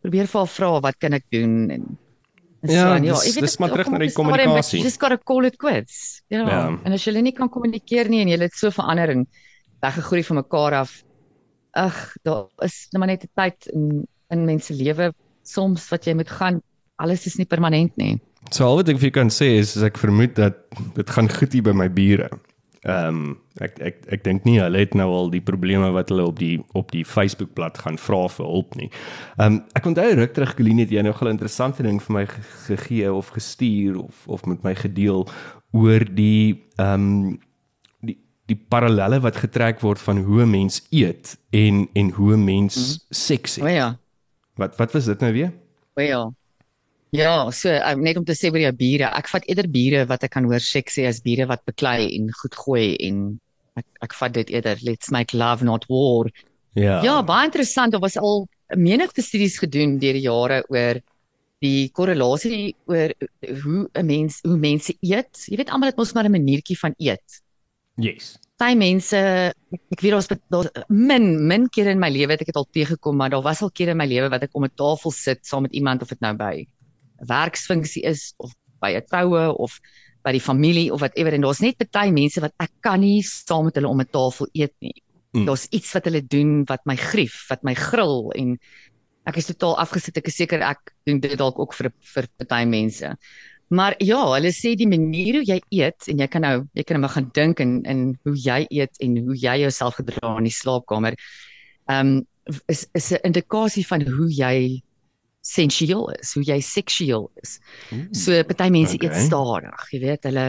probeer 0.00 0.30
vir 0.30 0.40
haar 0.40 0.48
vra 0.54 0.70
wat 0.86 0.96
kan 0.96 1.18
ek 1.18 1.26
doen? 1.28 1.58
en, 1.74 1.84
en 2.64 2.72
ja, 2.72 2.86
so, 2.86 2.94
ja 3.04 3.18
dis, 3.26 3.36
dis 3.44 3.58
maar 3.60 3.74
terug 3.76 3.92
na 3.92 4.00
die 4.00 4.08
kommunikasie. 4.16 4.80
just 4.86 5.02
got 5.02 5.12
to 5.12 5.20
call 5.20 5.44
it 5.44 5.60
quits 5.60 6.22
ja, 6.32 6.46
ja. 6.48 6.62
en 6.72 6.96
as 6.96 7.04
jy 7.04 7.12
nie 7.20 7.36
kan 7.36 7.52
kommunikeer 7.52 8.08
nie 8.08 8.22
en 8.24 8.32
jy 8.32 8.40
het 8.40 8.56
so 8.56 8.72
verandering 8.72 9.26
weggegroei 9.84 10.24
van 10.30 10.40
mekaar 10.40 10.78
af 10.80 10.96
ag 11.76 12.00
daar 12.24 12.48
is 12.64 12.86
net 12.88 13.04
maar 13.04 13.12
net 13.12 13.28
'n 13.28 13.36
tyd 13.36 13.68
in 13.76 14.08
in 14.32 14.48
mense 14.48 14.72
lewe 14.72 15.12
soms 15.44 15.90
wat 15.90 16.06
jy 16.06 16.14
moet 16.14 16.30
gaan. 16.30 16.60
Alles 17.02 17.26
is 17.26 17.36
nie 17.36 17.48
permanent 17.48 17.96
nie 17.96 18.20
So 18.50 18.66
al 18.66 18.80
wat 18.80 18.88
ek 18.88 18.98
vir 18.98 19.10
jou 19.10 19.16
kan 19.20 19.30
sê 19.30 19.58
is, 19.60 19.76
is 19.78 19.82
ek 19.86 19.98
vermoed 19.98 20.34
dat 20.34 20.64
dit 20.96 21.10
gaan 21.10 21.28
goed 21.30 21.52
hier 21.54 21.62
by 21.62 21.74
my 21.76 21.88
bure. 21.88 22.30
Ehm 22.80 23.08
um, 23.08 23.24
ek 23.60 23.74
ek 23.84 23.96
ek 24.16 24.22
dink 24.24 24.46
nie 24.48 24.56
hulle 24.56 24.80
het 24.80 24.94
nou 24.96 25.10
al 25.12 25.26
die 25.28 25.42
probleme 25.44 25.90
wat 25.92 26.08
hulle 26.08 26.24
op 26.24 26.38
die 26.40 26.54
op 26.78 26.88
die 26.94 27.04
Facebook 27.04 27.52
bladsy 27.54 27.84
gaan 27.84 27.98
vra 28.00 28.22
vir 28.32 28.48
hulp 28.48 28.78
nie. 28.80 28.88
Ehm 29.36 29.58
um, 29.58 29.58
ek 29.76 29.86
onthou 29.90 30.06
ruk 30.16 30.32
terug 30.34 30.54
Colleen 30.56 30.80
het 30.80 30.90
jy 30.90 31.04
nou 31.04 31.12
'n 31.12 31.34
interessante 31.34 31.84
ding 31.84 32.00
vir 32.00 32.14
my 32.14 32.24
gegee 32.66 33.12
of 33.12 33.28
gestuur 33.36 34.00
of 34.00 34.26
of 34.26 34.46
met 34.46 34.64
my 34.64 34.74
gedeel 34.74 35.28
oor 35.72 36.04
die 36.08 36.64
ehm 36.78 36.94
um, 36.94 37.38
die 38.00 38.16
die 38.48 38.56
parallelle 38.56 39.20
wat 39.20 39.36
getrek 39.36 39.80
word 39.80 40.00
van 40.00 40.24
hoe 40.24 40.42
'n 40.42 40.50
mens 40.50 40.80
eet 40.90 41.36
en 41.52 41.86
en 41.92 42.10
hoe 42.10 42.32
'n 42.32 42.44
mens 42.44 42.76
mm 42.76 42.82
-hmm. 42.82 43.14
seks 43.14 43.56
het. 43.56 43.64
O 43.64 43.68
ja. 43.68 43.98
Wat 44.56 44.76
wat 44.76 44.92
was 44.92 45.04
dit 45.04 45.20
nou 45.20 45.32
weer? 45.32 45.52
O 45.94 46.00
ja. 46.00 46.32
Ja, 47.10 47.50
so 47.50 47.72
um, 47.74 48.02
net 48.06 48.18
om 48.20 48.24
te 48.24 48.36
sê 48.38 48.52
vir 48.54 48.68
jou 48.68 48.72
bure, 48.78 49.08
ek 49.18 49.28
vat 49.32 49.46
eerder 49.50 49.66
bure 49.70 50.04
wat 50.06 50.24
ek 50.26 50.36
kan 50.36 50.46
hoor 50.46 50.62
seksie 50.62 51.08
as 51.08 51.18
bure 51.24 51.48
wat 51.50 51.64
beklei 51.66 52.06
en 52.14 52.30
goed 52.42 52.54
gooi 52.54 52.94
en 53.02 53.24
ek 53.80 53.86
ek 54.06 54.14
vat 54.14 54.36
dit 54.36 54.52
eerder 54.54 54.78
let's 54.86 55.10
make 55.10 55.36
love 55.36 55.66
not 55.66 55.88
war. 55.90 56.30
Ja. 56.78 57.00
Ja, 57.02 57.16
baie 57.26 57.48
interessant. 57.48 57.92
Daar 57.92 58.04
was 58.04 58.18
al 58.18 58.46
menigte 58.78 59.24
studies 59.26 59.58
gedoen 59.58 59.98
deur 59.98 60.14
die 60.14 60.26
jare 60.28 60.62
oor 60.70 61.00
die 61.60 61.90
korrelasie 61.92 62.76
oor 62.86 63.12
hoe 63.64 63.88
'n 63.94 64.06
mens 64.06 64.38
hoe 64.46 64.56
mense 64.56 64.94
eet. 65.02 65.44
Jy 65.50 65.56
weet 65.58 65.70
almal 65.70 65.90
het 65.90 65.98
mos 65.98 66.14
maar 66.14 66.24
'n 66.24 66.38
maniertjie 66.38 66.78
van 66.78 66.94
eet. 66.98 67.42
Yes. 67.96 68.38
Party 68.56 68.76
mense, 68.76 69.16
ek 69.90 70.00
weet 70.00 70.14
ons 70.14 70.28
daar 70.28 70.70
min 70.88 71.46
min 71.46 71.68
kere 71.68 71.90
in 71.90 71.98
my 71.98 72.10
lewe 72.10 72.32
het 72.32 72.40
ek 72.40 72.52
dit 72.52 72.56
al 72.56 72.68
teëgekom, 72.70 73.16
maar 73.16 73.30
daar 73.30 73.42
was 73.42 73.62
al 73.62 73.70
kere 73.70 73.90
in 73.90 73.96
my 73.96 74.06
lewe 74.06 74.28
wat 74.28 74.42
ek 74.42 74.54
om 74.54 74.64
'n 74.64 74.76
tafel 74.76 75.10
sit 75.10 75.46
saam 75.46 75.62
met 75.62 75.72
iemand 75.72 76.02
of 76.02 76.08
dit 76.08 76.20
nou 76.20 76.36
by 76.36 76.66
werksfunksie 77.28 78.04
is 78.08 78.34
of 78.38 78.52
by 78.80 78.94
'n 78.96 79.06
troue 79.08 79.54
of 79.56 79.80
by 80.24 80.32
die 80.32 80.40
familie 80.40 80.92
of 80.92 81.00
whatever 81.00 81.32
en 81.32 81.40
daar's 81.40 81.60
net 81.60 81.80
baie 81.92 82.12
mense 82.12 82.40
wat 82.40 82.52
ek 82.60 82.72
kan 82.84 83.00
nie 83.00 83.22
saam 83.22 83.64
met 83.64 83.74
hulle 83.74 83.88
om 83.88 84.00
'n 84.00 84.12
tafel 84.12 84.48
eet 84.52 84.74
nie. 84.80 84.94
Mm. 85.32 85.46
Daar's 85.46 85.66
iets 85.70 85.92
wat 85.94 86.04
hulle 86.04 86.22
doen 86.26 86.64
wat 86.66 86.80
my 86.86 86.96
grief, 86.96 87.46
wat 87.48 87.62
my 87.62 87.74
gril 87.74 88.32
en 88.32 88.58
ek 89.26 89.36
is 89.36 89.46
totaal 89.46 89.78
afgesit. 89.78 90.16
Ek 90.16 90.26
is 90.26 90.36
seker 90.36 90.60
ek 90.60 90.92
doen 91.06 91.20
dit 91.20 91.38
dalk 91.38 91.58
ook 91.58 91.74
vir 91.74 91.92
vir 92.14 92.26
baie 92.48 92.66
mense. 92.66 93.16
Maar 93.70 93.94
ja, 94.02 94.18
hulle 94.34 94.50
sê 94.50 94.74
die 94.74 94.88
manier 94.90 95.38
hoe 95.38 95.46
jy 95.46 95.60
eet 95.70 96.08
en 96.10 96.18
jy 96.18 96.26
kan 96.26 96.42
nou 96.42 96.56
jy 96.74 96.82
kan 96.82 96.98
nou 96.98 97.04
maar 97.06 97.14
gaan 97.14 97.30
dink 97.32 97.60
in 97.60 97.84
in 97.86 98.00
hoe 98.24 98.34
jy 98.34 98.66
eet 98.68 98.98
en 98.98 99.16
hoe 99.28 99.36
jy 99.38 99.60
jouself 99.62 100.00
gedra 100.00 100.36
in 100.38 100.48
die 100.48 100.56
slaapkamer. 100.56 101.14
Ehm 101.86 102.16
um, 102.18 102.26
is 102.66 102.88
is 102.94 103.12
'n 103.12 103.22
indikasie 103.30 103.86
van 103.86 104.02
hoe 104.02 104.26
jy 104.26 104.82
sensueel 105.50 106.04
is, 106.20 106.34
hoe 106.36 106.44
jy 106.46 106.60
seksueel 106.62 107.24
is. 107.42 107.58
So 108.16 108.42
party 108.46 108.68
mense 108.70 108.94
okay. 108.94 109.08
eet 109.08 109.26
stadig, 109.26 109.86
jy 109.92 110.00
weet, 110.04 110.28
hulle 110.30 110.46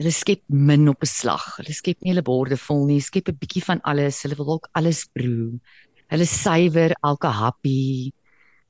hulle 0.00 0.12
skep 0.16 0.40
min 0.48 0.88
op 0.88 1.02
'n 1.04 1.06
slag. 1.10 1.44
Hulle 1.58 1.74
skep 1.76 1.98
nie 2.00 2.14
hulle 2.14 2.24
borde 2.24 2.56
vol 2.56 2.86
nie, 2.88 3.00
skep 3.04 3.28
'n 3.28 3.36
bietjie 3.36 3.62
van 3.66 3.80
alles. 3.84 4.22
Hulle 4.24 4.36
wil 4.38 4.54
ook 4.56 4.68
alles 4.72 5.04
proe. 5.12 5.60
Hulle 6.08 6.26
suiwer 6.26 6.94
elke 7.04 7.28
happie. 7.28 8.12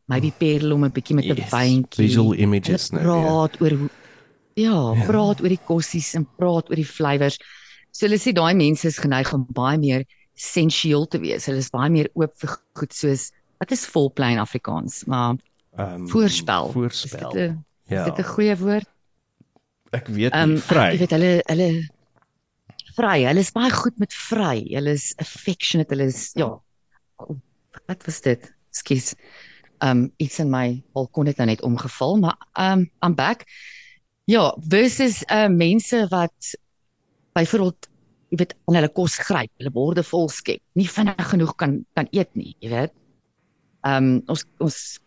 Maybe 0.08 0.32
perel 0.32 0.72
om 0.74 0.84
'n 0.84 0.90
bietjie 0.90 1.14
met 1.14 1.24
'n 1.24 1.36
Yes, 1.36 1.52
wyntjie. 1.52 2.02
visual 2.08 2.34
images 2.34 2.90
ja. 2.90 2.98
praat 2.98 3.60
oor 3.60 3.70
hoe 3.70 3.88
ja, 4.56 4.94
Ja. 4.94 5.06
praat 5.06 5.40
oor 5.40 5.48
die 5.48 5.64
kossies 5.64 6.14
en 6.14 6.26
praat 6.36 6.68
oor 6.68 6.76
die 6.76 6.84
flavours. 6.84 7.38
So 7.92 8.06
hulle 8.06 8.18
sê 8.18 8.32
daai 8.32 8.54
mense 8.54 8.86
is 8.88 8.98
geneig 8.98 9.32
om 9.32 9.46
baie 9.48 9.78
meer 9.78 10.04
sensueel 10.34 11.06
te 11.06 11.18
wees. 11.20 11.46
Hulle 11.46 11.58
is 11.58 11.70
baie 11.70 11.90
meer 11.90 12.08
oop 12.14 12.32
vir 12.40 12.58
goed 12.74 12.92
soos 12.92 13.30
wat 13.60 13.70
is 13.72 13.86
volplay 13.86 14.32
in 14.32 14.38
Afrikaans, 14.40 15.04
maar 15.06 15.36
Ehm 15.76 16.06
voorspel. 16.08 16.66
Is 16.66 16.72
Voorspel. 16.72 17.30
dit 17.32 17.50
'n 17.50 17.64
Ja. 17.84 18.04
is 18.06 18.14
dit 18.14 18.18
'n 18.26 18.28
goeie 18.28 18.56
woord? 18.56 18.88
Ek 19.90 20.06
weet 20.06 20.32
Ehm 20.32 20.48
nie, 20.48 20.58
vry. 20.58 20.90
jy 20.92 20.98
weet 20.98 21.10
hulle 21.10 21.42
hulle 21.46 21.88
vry. 22.94 23.22
Hulle 23.24 23.40
is 23.40 23.52
baie 23.52 23.70
goed 23.70 23.98
met 23.98 24.12
vry. 24.14 24.64
Hulle 24.74 24.90
is 24.90 25.12
affectionate. 25.16 25.90
Hulle 25.94 26.06
is 26.06 26.30
ja. 26.34 26.60
Wat 27.86 28.04
was 28.04 28.20
dit? 28.20 28.52
Skus. 28.70 29.14
Um 29.82 30.12
iets 30.16 30.38
in 30.38 30.50
my 30.50 30.82
balkon 30.92 31.26
het 31.26 31.36
nou 31.36 31.46
net 31.48 31.62
omgeval, 31.62 32.16
maar 32.18 32.36
um 32.58 32.90
I'm 33.02 33.14
back. 33.14 33.44
Ja, 34.24 34.54
versus 34.68 35.22
uh 35.30 35.48
mense 35.48 36.06
wat 36.10 36.56
byvoorbeeld 37.32 37.88
jy 38.28 38.36
weet 38.36 38.54
aan 38.66 38.74
hulle 38.74 38.88
kos 38.92 39.16
gryp, 39.18 39.50
hulle 39.56 39.70
borde 39.70 40.02
vol 40.04 40.28
skep, 40.28 40.60
nie 40.74 40.88
vinnig 40.90 41.28
genoeg 41.30 41.54
kan 41.56 41.86
kan 41.94 42.06
eet 42.10 42.34
nie, 42.34 42.54
jy 42.60 42.68
weet. 42.70 42.92
Um 43.82 44.22
ons 44.26 44.44
ons 44.58 44.98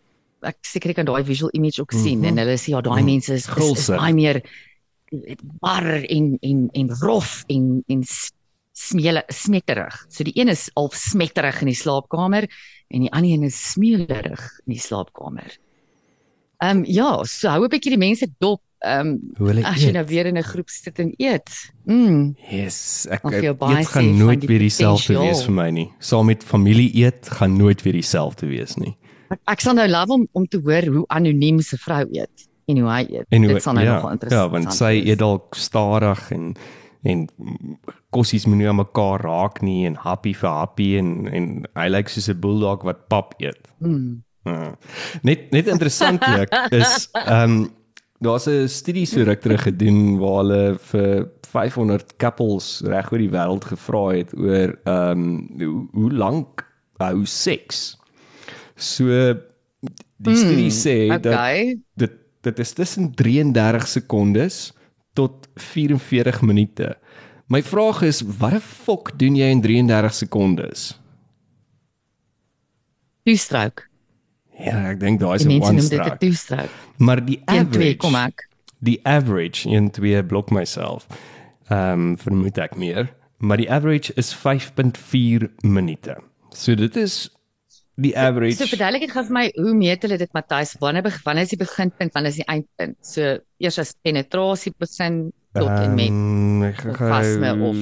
ek 0.44 0.56
seker 0.62 0.90
ek 0.90 0.96
kan 0.96 1.06
daai 1.06 1.22
visual 1.24 1.50
image 1.54 1.80
ook 1.80 1.92
sien 1.92 2.18
Mhm. 2.20 2.24
en 2.28 2.38
hulle 2.38 2.56
sê 2.58 2.68
ja, 2.74 2.80
daai 2.80 3.00
Mhm. 3.02 3.06
mense 3.06 3.32
is, 3.34 3.48
is, 3.48 3.70
is 3.78 3.86
baie 3.88 4.14
meer 4.14 4.42
weet, 5.10 5.40
bar 5.60 5.84
en 6.08 6.38
en 6.42 6.68
en 6.74 6.90
rof 7.00 7.44
en 7.48 7.82
en 7.88 8.02
s- 8.04 8.30
smele 8.76 9.22
smetterig. 9.28 9.94
So 10.08 10.24
die 10.24 10.32
een 10.34 10.48
is 10.48 10.68
al 10.74 10.90
smetterig 10.92 11.60
in 11.60 11.66
die 11.68 11.76
slaapkamer 11.76 12.48
en 12.90 13.00
die 13.00 13.12
ander 13.12 13.30
een 13.30 13.44
is 13.44 13.54
smeelerig 13.72 14.42
in 14.66 14.72
die 14.74 14.80
slaapkamer. 14.80 15.58
Ehm 16.60 16.78
um, 16.78 16.84
ja, 16.86 17.22
so 17.24 17.48
hou 17.48 17.64
'n 17.64 17.68
bietjie 17.70 17.90
die 17.90 17.98
mense 17.98 18.26
dop. 18.40 18.60
Ehm 18.84 19.18
um, 19.38 19.64
as 19.64 19.80
jy 19.82 19.92
nou 19.92 20.02
eet. 20.04 20.08
weer 20.10 20.26
in 20.26 20.36
'n 20.36 20.42
groep 20.42 20.68
sit 20.68 20.98
en 20.98 21.14
eet. 21.18 21.50
Mm. 21.86 22.34
Yes, 22.50 23.06
ek 23.10 23.22
sê 23.22 23.54
gaan 23.86 24.18
nooit 24.18 24.44
weer 24.44 24.58
dieselfde 24.58 25.18
wees 25.18 25.42
vir 25.44 25.52
my 25.54 25.70
nie. 25.70 25.90
Saam 26.00 26.26
met 26.26 26.42
familie 26.44 26.90
eet 27.04 27.28
gaan 27.28 27.56
nooit 27.56 27.82
weer 27.82 27.92
dieselfde 27.94 28.46
wees 28.46 28.74
nie. 28.76 28.96
Ek, 29.34 29.42
ek 29.56 29.64
sal 29.64 29.78
nou 29.78 29.86
love 29.90 30.18
om 30.18 30.26
om 30.38 30.46
te 30.50 30.60
hoor 30.62 30.86
hoe 30.96 31.04
anoniem 31.16 31.60
se 31.64 31.78
vrou 31.80 32.04
eet 32.14 32.48
en 32.70 32.80
hoe 32.80 32.90
hy 32.90 33.02
eet. 33.10 33.28
En 33.28 33.44
hoe 33.44 33.56
Dit 33.56 33.66
sal 33.66 33.76
nou 33.76 33.84
ja, 33.84 33.98
nogal 33.98 34.16
interessant 34.16 34.40
Ja, 34.40 34.50
want 34.52 34.74
sy 34.76 34.94
eet 35.02 35.20
dalk 35.22 35.58
stadig 35.58 36.30
en 36.36 36.54
en 37.04 37.26
kossies 38.16 38.46
moet 38.48 38.62
nie 38.62 38.68
aan 38.70 38.80
mekaar 38.80 39.20
raak 39.20 39.58
nie 39.60 39.82
en 39.84 39.98
happy 40.00 40.32
vir 40.40 40.48
happy 40.48 40.86
en 40.96 41.10
en 41.28 41.48
hy 41.76 41.88
lyk 41.90 42.08
soos 42.08 42.30
'n 42.32 42.40
bulldog 42.40 42.86
wat 42.88 43.08
pap 43.12 43.34
eet. 43.42 43.68
Mm. 43.84 44.22
Ja. 44.48 44.74
Net 45.22 45.50
net 45.52 45.68
interessantlik 45.68 46.52
is 46.80 47.08
ehm 47.12 47.50
um, 47.50 47.72
daar's 48.24 48.48
'n 48.48 48.68
studie 48.68 49.06
so 49.06 49.22
ruk 49.22 49.40
terug 49.40 49.62
gedoen 49.62 50.18
waar 50.18 50.40
hulle 50.44 50.78
vir 50.78 51.28
500 51.52 52.16
couples 52.16 52.80
reg 52.84 53.12
oor 53.12 53.18
die 53.18 53.34
wêreld 53.36 53.64
gevra 53.64 54.04
het 54.16 54.32
oor 54.36 54.78
ehm 54.84 55.10
um, 55.10 55.50
hoe, 55.58 55.88
hoe 55.92 56.12
lank 56.12 56.64
hou 56.98 57.24
seks. 57.26 57.98
So 58.76 59.04
die 60.24 60.36
studie 60.36 60.70
sê 60.70 61.08
dat 61.20 61.26
Okay. 61.32 61.78
dit 61.96 62.12
dit 62.44 62.58
is 62.58 62.72
tussen 62.72 63.14
33 63.14 63.86
sekondes 63.88 64.72
tot 65.14 65.48
44 65.56 66.42
minute. 66.42 66.96
My 67.48 67.62
vraag 67.62 68.02
is 68.02 68.20
wat 68.20 68.50
die 68.52 68.60
fok 68.60 69.18
doen 69.18 69.36
jy 69.36 69.48
in 69.52 69.60
33 69.62 70.14
sekondes? 70.14 70.98
Two-stroke. 73.24 73.82
Ja, 74.60 74.90
ek 74.92 75.00
dink 75.00 75.20
daai 75.20 75.34
is 75.40 75.44
'n 75.46 75.50
one 75.60 75.72
noem 75.72 75.88
dit 75.88 75.98
'n 75.98 76.02
stroke. 76.04 76.18
two-stroke. 76.20 76.68
Maar 76.98 77.24
die 77.24 77.40
Een 77.46 77.68
twee 77.70 77.96
kom 77.96 78.14
average, 78.14 78.28
ek. 78.28 78.48
die 78.80 79.00
average 79.04 79.68
in 79.68 79.90
twee 79.90 80.22
blok 80.24 80.50
myself. 80.50 81.06
Ehm 81.68 81.92
um, 82.10 82.18
vermoed 82.18 82.58
ek 82.58 82.76
meer, 82.76 83.14
maar 83.38 83.56
die 83.56 83.70
average 83.70 84.12
is 84.16 84.34
5.4 84.34 85.48
minute. 85.62 86.16
So 86.52 86.74
dit 86.74 86.96
is 86.96 87.30
die 87.96 88.12
average. 88.18 88.56
So 88.56 88.66
verduidelik 88.66 89.00
dit 89.06 89.12
gou 89.14 89.22
vir 89.28 89.32
my 89.36 89.44
hoe 89.54 89.74
meet 89.74 90.02
hulle 90.02 90.16
dit 90.18 90.32
Matthys? 90.34 90.74
Wanneer 90.80 91.02
beg- 91.06 91.22
wanneer 91.24 91.42
is 91.46 91.50
die 91.54 91.60
beginpunt, 91.60 92.12
wanneer 92.14 92.30
is 92.34 92.36
die 92.40 92.48
eindpunt? 92.50 92.96
So 93.06 93.38
eers 93.58 93.78
as 93.78 93.94
penetrasie 94.02 94.72
begin 94.78 95.32
tot 95.54 95.68
en 95.70 95.94
met 95.94 96.74
gou- 96.80 96.90
orgasme 96.90 97.52
of 97.62 97.76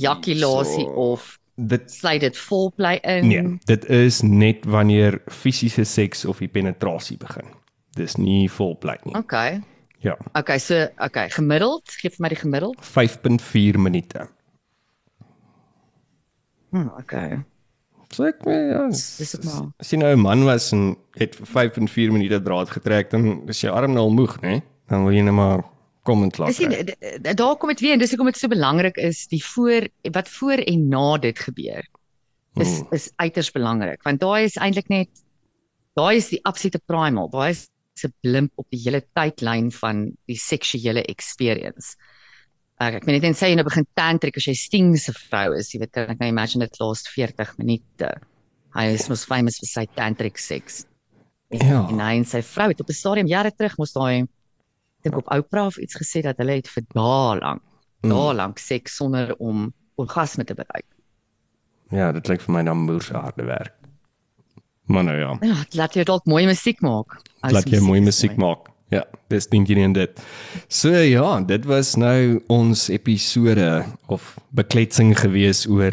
jakulasie 0.00 0.84
so, 0.84 0.92
of 1.12 1.38
dit 1.56 1.90
sluit 1.90 2.20
dit 2.20 2.36
volplay 2.36 2.98
in? 3.02 3.28
nee, 3.28 3.58
dit 3.64 3.84
is 3.88 4.20
net 4.22 4.64
wanneer 4.68 5.22
fisiese 5.32 5.84
seks 5.84 6.24
of 6.28 6.38
die 6.38 6.48
penetrasie 6.52 7.16
begin. 7.16 7.48
Dis 7.96 8.16
nie 8.20 8.50
volplek 8.52 9.04
nie. 9.08 9.14
Okay. 9.16 9.62
Ja, 10.04 10.16
Okay, 10.36 10.58
so 10.58 10.86
okay, 11.00 11.28
gemiddeld, 11.32 11.88
gee 11.88 12.10
vir 12.12 12.20
my 12.20 12.28
die 12.28 12.36
gemiddeld. 12.38 12.76
5.4 12.84 13.78
minute. 13.80 14.28
Hm, 16.70 16.90
okay. 17.00 17.38
So 18.14 18.24
ek 18.24 18.44
ja, 18.46 18.86
Dis 18.88 19.34
ook 19.36 19.44
maar. 19.44 19.70
as 19.80 19.90
jy 19.90 19.98
nou 19.98 20.12
'n 20.14 20.20
man 20.20 20.44
was 20.44 20.72
en 20.72 20.96
het 21.18 21.34
vir 21.36 21.46
5 21.46 21.76
en 21.76 21.88
4 21.88 22.12
minute 22.12 22.40
draad 22.42 22.70
getrek, 22.70 23.10
dan 23.10 23.48
is 23.48 23.60
jou 23.60 23.72
arm 23.74 23.92
nou 23.92 24.04
al 24.06 24.10
moeg, 24.14 24.40
né? 24.42 24.62
Dan 24.88 25.04
wil 25.04 25.12
jy 25.12 25.22
net 25.22 25.34
maar 25.34 25.64
kom 26.04 26.22
en 26.22 26.30
klaar. 26.30 26.48
Dis 26.48 27.34
daar 27.34 27.56
kom 27.56 27.68
dit 27.68 27.80
weer 27.80 27.92
en 27.92 27.98
dis 27.98 28.10
hoekom 28.10 28.26
dit 28.26 28.36
so 28.36 28.48
belangrik 28.48 28.96
is 28.96 29.26
die 29.26 29.42
voor 29.44 29.88
wat 30.12 30.28
voor 30.28 30.58
en 30.62 30.88
na 30.88 31.16
dit 31.18 31.38
gebeur. 31.38 31.82
Is 32.56 32.80
Mm. 32.80 32.86
is 32.92 33.10
uiters 33.16 33.50
belangrik 33.50 34.02
want 34.04 34.20
daai 34.20 34.44
is 34.44 34.56
eintlik 34.56 34.88
net 34.88 35.08
daai 35.96 36.16
is 36.16 36.28
die 36.28 36.40
absolute 36.44 36.80
primal. 36.86 37.28
Daai 37.28 37.50
is 37.50 37.68
'n 38.04 38.12
blimp 38.22 38.52
op 38.56 38.66
die 38.70 38.78
hele 38.84 39.02
tydlyn 39.14 39.70
van 39.72 40.12
die 40.26 40.36
seksuele 40.36 41.02
experience. 41.04 41.96
Ek 42.78 42.94
ek 42.98 43.04
weet 43.08 43.14
net 43.22 43.24
en 43.30 43.34
sê 43.38 43.48
jy 43.48 43.56
nou 43.56 43.64
begin 43.64 43.86
tantrik 43.96 44.36
as 44.36 44.44
jy 44.50 44.54
Sting 44.54 44.96
se 45.00 45.12
vrou 45.16 45.54
is, 45.56 45.70
jy 45.72 45.80
weet 45.80 45.92
kan 45.96 46.10
ek 46.12 46.18
nou 46.20 46.28
imagine 46.28 46.66
dit 46.66 46.80
last 46.80 47.08
40 47.08 47.54
minute. 47.58 48.10
Hy 48.76 48.84
is 48.92 49.08
mos 49.08 49.24
famous 49.24 49.56
vir 49.62 49.70
sy 49.70 49.86
tantric 49.96 50.36
sex. 50.38 50.84
En, 51.50 51.60
Ja. 51.66 51.86
en 51.88 52.00
hy 52.00 52.16
en 52.16 52.24
sy 52.24 52.42
vrou 52.42 52.68
het 52.68 52.80
op 52.80 52.88
'n 52.90 52.92
stadium 52.92 53.26
jare 53.26 53.50
terug 53.50 53.78
mos 53.78 53.92
daai 53.92 54.26
dink 55.02 55.16
op 55.16 55.30
Oprah 55.30 55.66
of 55.66 55.78
iets 55.78 55.94
gesê 55.96 56.22
dat 56.22 56.36
hulle 56.38 56.56
het 56.56 56.68
vir 56.68 56.82
dae 56.92 57.40
lank, 57.40 57.62
Mm. 58.02 58.10
dae 58.10 58.34
lank 58.34 58.58
seks 58.58 58.96
sonder 58.96 59.34
om 59.38 59.72
orgasme 59.96 60.44
te 60.44 60.54
bereik. 60.54 60.84
Ja, 61.92 62.12
dit 62.12 62.24
klink 62.24 62.40
vir 62.42 62.52
my 62.52 62.62
na 62.62 62.74
moer 62.74 63.00
se 63.02 63.14
harde 63.14 63.44
werk. 63.46 63.72
Maar 64.88 65.04
nou 65.04 65.16
ja, 65.18 65.38
Ja, 65.42 65.64
laat 65.72 65.94
jou 65.94 66.04
dalk 66.04 66.26
mooi 66.26 66.46
musiek 66.46 66.80
maak. 66.82 67.22
Laat 67.42 67.64
jy 67.70 67.80
mooi 67.80 68.00
musiek 68.00 68.36
maak. 68.36 68.68
Ja, 68.90 69.02
dis 69.28 69.46
dink 69.50 69.68
jy 69.68 69.76
in 69.82 69.92
dit. 69.92 70.20
So 70.68 70.88
ja, 70.90 71.40
dit 71.40 71.64
was 71.66 71.96
nou 71.96 72.40
ons 72.48 72.88
episode 72.88 73.84
of 74.08 74.36
bekletsing 74.54 75.14
gewees 75.18 75.66
oor 75.66 75.90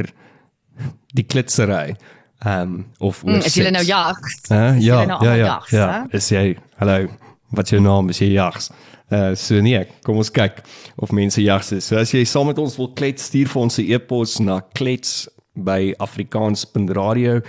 die 1.13 1.23
klitsery. 1.23 1.95
Ehm 2.45 2.62
um, 2.62 2.86
of 2.99 3.23
oor 3.23 3.32
Mm, 3.39 3.45
is 3.45 3.53
seks. 3.53 3.71
nou 3.71 3.84
jags? 3.84 4.39
Hè? 4.49 4.75
Is 4.77 4.84
Ja, 4.86 5.06
nou 5.06 5.23
ja, 5.25 5.34
ja. 5.34 5.45
jags, 5.45 5.69
Ja, 5.71 5.88
hè? 5.91 6.17
is 6.17 6.29
jy 6.29 6.58
hallo, 6.77 7.08
wat 7.51 7.69
jou 7.69 7.82
naam? 7.82 8.10
Is 8.10 8.19
jy 8.19 8.32
jags? 8.34 8.69
Uh 9.12 9.34
so 9.36 9.62
nee, 9.62 9.86
kom 10.03 10.17
ons 10.17 10.29
kyk 10.32 10.62
of 10.97 11.12
mense 11.12 11.41
jags 11.41 11.71
is. 11.71 11.86
So 11.88 11.97
as 11.97 12.12
jy 12.12 12.23
saam 12.25 12.47
met 12.47 12.58
ons 12.60 12.77
wil 12.77 12.91
klets, 12.93 13.23
stuur 13.23 13.47
vir 13.47 13.62
ons 13.62 13.77
'n 13.79 13.91
e-pos 13.93 14.39
na 14.39 14.60
klets 14.75 15.27
by 15.56 15.93
afrikaans.radio. 15.99 17.41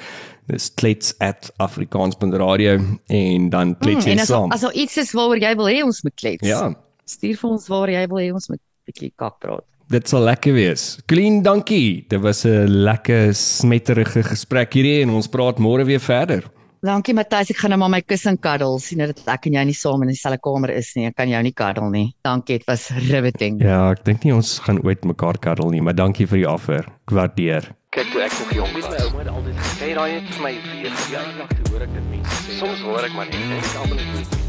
Dis 0.47 0.71
klets@afrikaans.radio 0.75 2.79
en 3.09 3.51
dan 3.51 3.77
klets 3.79 4.05
Mm, 4.05 4.11
jy 4.11 4.13
en 4.13 4.19
as 4.21 4.27
saam. 4.29 4.53
as 4.53 4.61
daar 4.61 4.75
iets 4.75 4.97
is 4.99 5.13
waaroor 5.13 5.39
jy 5.41 5.55
wil 5.57 5.67
hê 5.67 5.83
ons 5.85 6.03
moet 6.05 6.15
klets. 6.17 6.47
Ja, 6.49 6.75
Stuur 7.07 7.37
vir 7.37 7.51
ons 7.51 7.69
waar 7.69 7.89
jy 7.91 8.07
wil 8.09 8.19
hê 8.19 8.33
ons 8.33 8.49
moet 8.49 8.59
'n 8.61 8.93
bietjie 8.93 9.13
kak 9.17 9.39
praat. 9.41 9.65
dit 9.91 10.09
sal 10.09 10.21
lekker 10.23 10.53
wees. 10.55 10.99
Clean, 11.07 11.43
dankie. 11.43 12.05
Dit 12.09 12.21
was 12.21 12.45
'n 12.45 12.67
lekker 12.85 13.35
smetterige 13.35 14.23
gesprek 14.23 14.73
hierdie 14.73 15.03
en 15.03 15.11
ons 15.11 15.27
praat 15.29 15.59
môre 15.59 15.85
weer 15.85 16.01
verder. 16.01 16.45
Dankie 16.83 17.15
Matthys, 17.15 17.51
ek 17.51 17.57
gaan 17.57 17.71
nou 17.71 17.79
maar 17.79 17.89
my 17.91 18.01
kussing 18.03 18.39
cuddle. 18.41 18.79
sien 18.79 18.99
dat 18.99 19.23
ek 19.27 19.47
en 19.47 19.53
jy 19.55 19.65
nie 19.65 19.73
saam 19.75 20.03
in 20.03 20.09
dieselfde 20.09 20.39
kamer 20.41 20.71
is 20.71 20.95
nie. 20.97 21.07
Ek 21.07 21.17
kan 21.17 21.29
jou 21.29 21.43
nie 21.43 21.53
cuddle 21.53 21.91
nie. 21.91 22.15
Dankie, 22.23 22.59
dit 22.59 22.67
was 22.67 22.91
riveting. 22.91 23.61
Ja, 23.63 23.91
ek 23.91 24.05
dink 24.05 24.25
nie 24.25 24.35
ons 24.35 24.59
gaan 24.59 24.83
ooit 24.85 25.03
mekaar 25.05 25.39
cuddle 25.39 25.71
nie, 25.71 25.81
maar 25.81 25.95
dankie 25.95 26.27
vir 26.27 26.39
die 26.39 26.49
offer. 26.51 26.81
Ek 26.81 27.11
waardeer. 27.11 27.63
Kyk 27.95 28.11
toe 28.11 28.23
ek 28.27 28.33
nog 28.39 28.53
jong 28.55 28.73
was. 28.75 28.89
My 28.91 28.97
ouma 29.07 29.19
het 29.19 29.29
altyd 29.29 29.59
gesê 29.63 29.93
daai 29.95 30.13
het 30.17 30.31
vir 30.31 30.43
my 30.43 30.55
weer 30.73 30.97
verjaardag 31.03 31.53
toe 31.55 31.69
hoor 31.71 31.85
ek 31.87 31.93
dit 31.95 32.09
mense 32.11 32.41
sê. 32.43 32.57
Soms 32.59 32.83
hoor 32.89 33.07
ek 33.07 33.15
maar 33.15 33.31
net 33.31 33.39
en 33.39 33.55
ek 33.61 33.77
almal 33.85 34.03
net 34.03 34.44